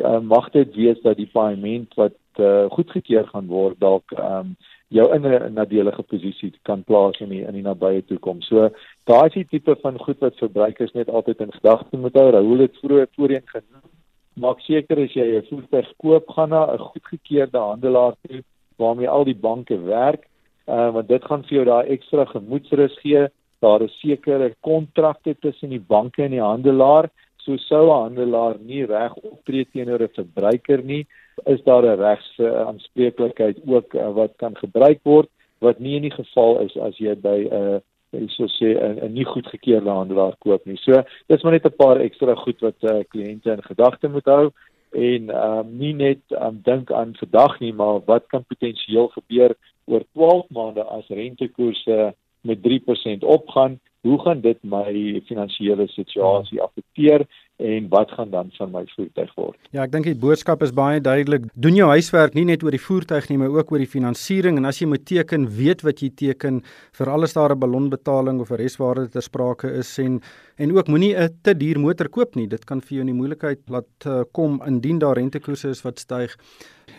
uh, 0.00 0.20
mag 0.34 0.48
dit 0.56 0.72
wees 0.78 1.02
dat 1.04 1.20
die 1.20 1.28
paaiement 1.34 1.92
wat 2.00 2.16
uh, 2.40 2.70
goedgekeur 2.72 3.28
gaan 3.34 3.50
word 3.52 3.76
dalk 3.84 4.16
um, 4.16 4.54
jou 4.96 5.10
in 5.12 5.28
'n 5.28 5.52
nadelige 5.60 6.06
posisie 6.08 6.54
kan 6.62 6.86
plaas 6.88 7.20
in 7.20 7.34
die 7.36 7.42
in 7.44 7.58
die 7.58 7.66
nabye 7.68 8.00
toekoms. 8.08 8.48
So 8.48 8.70
daai 9.04 9.26
is 9.26 9.36
die 9.42 9.50
tipe 9.52 9.76
van 9.82 10.00
goed 10.06 10.24
wat 10.24 10.40
verbruikers 10.40 10.96
net 10.96 11.12
altyd 11.12 11.44
in 11.44 11.52
gedagte 11.52 12.00
moet 12.00 12.16
hou. 12.16 12.30
Raoul 12.30 12.64
het 12.64 12.80
vroeër 12.80 13.12
voorheen 13.12 13.44
genoem 13.44 13.93
maak 14.36 14.60
seker 14.60 14.98
as 15.04 15.12
jy 15.14 15.26
'n 15.38 15.46
voertuig 15.48 15.88
koop, 16.02 16.28
gaan 16.28 16.50
na 16.50 16.62
'n 16.72 16.78
goedgekeurde 16.78 17.58
handelaar 17.58 18.14
toe 18.26 18.42
waarmee 18.78 19.08
al 19.08 19.24
die 19.24 19.40
banke 19.48 19.78
werk, 19.78 20.26
uh, 20.66 20.90
want 20.90 21.08
dit 21.08 21.24
gaan 21.24 21.42
vir 21.42 21.56
jou 21.56 21.64
daai 21.64 21.90
ekstra 21.94 22.24
gemoedsrus 22.24 22.98
gee. 23.02 23.28
Daar 23.60 23.82
is 23.82 24.00
sekere 24.00 24.54
kontrakte 24.60 25.34
tussen 25.40 25.70
die 25.70 25.80
banke 25.80 26.22
en 26.24 26.30
die 26.30 26.40
handelaar. 26.40 27.10
So 27.36 27.56
sou 27.56 27.86
'n 27.86 28.02
handelaar 28.02 28.56
nie 28.58 28.84
reg 28.84 29.14
optree 29.14 29.64
teenoor 29.64 30.02
'n 30.02 30.16
verbruiker 30.18 30.82
nie, 30.82 31.06
is 31.46 31.62
daar 31.62 31.82
'n 31.82 32.00
regsaanspreeklikheid 32.00 33.58
ook 33.66 33.94
uh, 33.94 34.12
wat 34.14 34.32
kan 34.36 34.56
gebruik 34.56 35.00
word 35.04 35.28
wat 35.60 35.78
nie 35.78 35.96
in 35.96 36.02
die 36.02 36.14
geval 36.14 36.60
is 36.60 36.76
as 36.76 36.96
jy 36.98 37.14
by 37.14 37.38
'n 37.44 37.52
uh, 37.52 37.80
so 38.28 38.46
sê 38.46 38.74
'n 38.76 39.12
nie 39.12 39.24
goedgekeurde 39.24 39.90
handelaar 39.90 40.36
koop 40.38 40.66
nie. 40.66 40.76
So 40.76 41.02
dis 41.28 41.42
maar 41.42 41.52
net 41.52 41.66
'n 41.66 41.76
paar 41.76 42.00
ekstra 42.00 42.34
goed 42.34 42.60
wat 42.60 42.78
uh, 42.82 43.02
kliënte 43.08 43.50
in 43.52 43.62
gedagte 43.62 44.08
moet 44.08 44.26
hou 44.26 44.50
en 44.94 45.30
ehm 45.30 45.58
um, 45.58 45.78
nie 45.78 45.94
net 45.94 46.20
um, 46.28 46.60
dink 46.62 46.92
aan 46.92 47.14
vandag 47.18 47.58
nie, 47.60 47.72
maar 47.72 48.00
wat 48.06 48.26
kan 48.26 48.44
potensieel 48.44 49.08
gebeur 49.08 49.54
oor 49.84 50.04
12 50.12 50.46
maande 50.48 50.84
as 50.84 51.08
rentekoerse 51.08 52.14
met 52.40 52.62
3% 52.62 53.24
opgaan? 53.24 53.80
Hoe 54.00 54.18
gaan 54.20 54.40
dit 54.40 54.58
my 54.62 55.20
finansiële 55.26 55.86
situasie 55.88 56.62
afekteer? 56.62 57.26
En 57.56 57.88
wat 57.88 58.10
gaan 58.10 58.30
dan 58.30 58.48
van 58.58 58.70
my 58.70 58.82
voertuig 58.96 59.34
word. 59.38 59.58
Ja, 59.70 59.84
ek 59.84 59.92
dink 59.92 60.08
die 60.08 60.16
boodskap 60.18 60.62
is 60.66 60.72
baie 60.74 61.00
duidelik. 61.00 61.46
Doen 61.54 61.76
jou 61.78 61.86
huiswerk 61.92 62.34
nie 62.34 62.46
net 62.48 62.64
oor 62.66 62.74
die 62.74 62.82
voertuig 62.82 63.28
nie, 63.30 63.38
maar 63.38 63.54
ook 63.54 63.70
oor 63.70 63.82
die 63.82 63.90
finansiering 63.90 64.58
en 64.58 64.66
as 64.66 64.80
jy 64.82 64.88
moet 64.90 65.04
teken, 65.06 65.46
weet 65.54 65.84
wat 65.86 66.02
jy 66.02 66.10
teken 66.10 66.62
vir 66.98 67.10
alles 67.10 67.36
daar 67.38 67.54
'n 67.54 67.60
ballonbetaling 67.60 68.40
of 68.40 68.50
'n 68.50 68.58
reswaarde 68.58 69.08
ter 69.08 69.22
sprake 69.22 69.70
is 69.70 69.98
en 69.98 70.20
en 70.58 70.76
ook 70.76 70.88
moenie 70.88 71.14
'n 71.14 71.30
te 71.42 71.54
duur 71.54 71.78
motor 71.78 72.08
koop 72.08 72.34
nie. 72.34 72.46
Dit 72.46 72.64
kan 72.64 72.80
vir 72.80 72.98
jou 72.98 73.00
in 73.00 73.12
die 73.12 73.20
moeilikheid 73.20 73.60
laat 73.68 74.06
uh, 74.06 74.22
kom 74.32 74.60
indien 74.66 74.98
daar 74.98 75.16
rentekoerse 75.16 75.68
is 75.68 75.82
wat 75.82 75.98
styg 75.98 76.36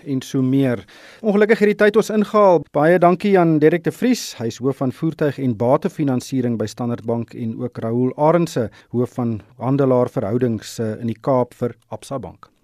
en 0.05 0.21
so 0.21 0.41
meer. 0.41 0.85
Ongelukkig 1.21 1.59
het 1.59 1.73
die 1.73 1.79
tyd 1.85 1.99
ons 1.99 2.09
ingehaal. 2.13 2.63
Baie 2.75 2.99
dankie 2.99 3.35
aan 3.39 3.59
Derek 3.59 3.83
de 3.83 3.91
Vries, 3.91 4.33
hy's 4.39 4.61
hoof 4.63 4.81
van 4.83 4.91
voertuig 4.95 5.39
en 5.39 5.57
batefinansiering 5.57 6.57
by 6.61 6.65
Standard 6.71 7.05
Bank 7.05 7.33
en 7.33 7.55
ook 7.61 7.77
Raoul 7.83 8.13
Arendse, 8.15 8.69
hoof 8.95 9.15
van 9.19 9.39
handelaar 9.57 10.09
verhoudings 10.09 10.79
eh, 10.79 10.95
in 10.99 11.13
die 11.13 11.19
Kaap 11.21 11.53
vir 11.53 11.75
Absa 11.89 12.19
Bank. 12.19 12.54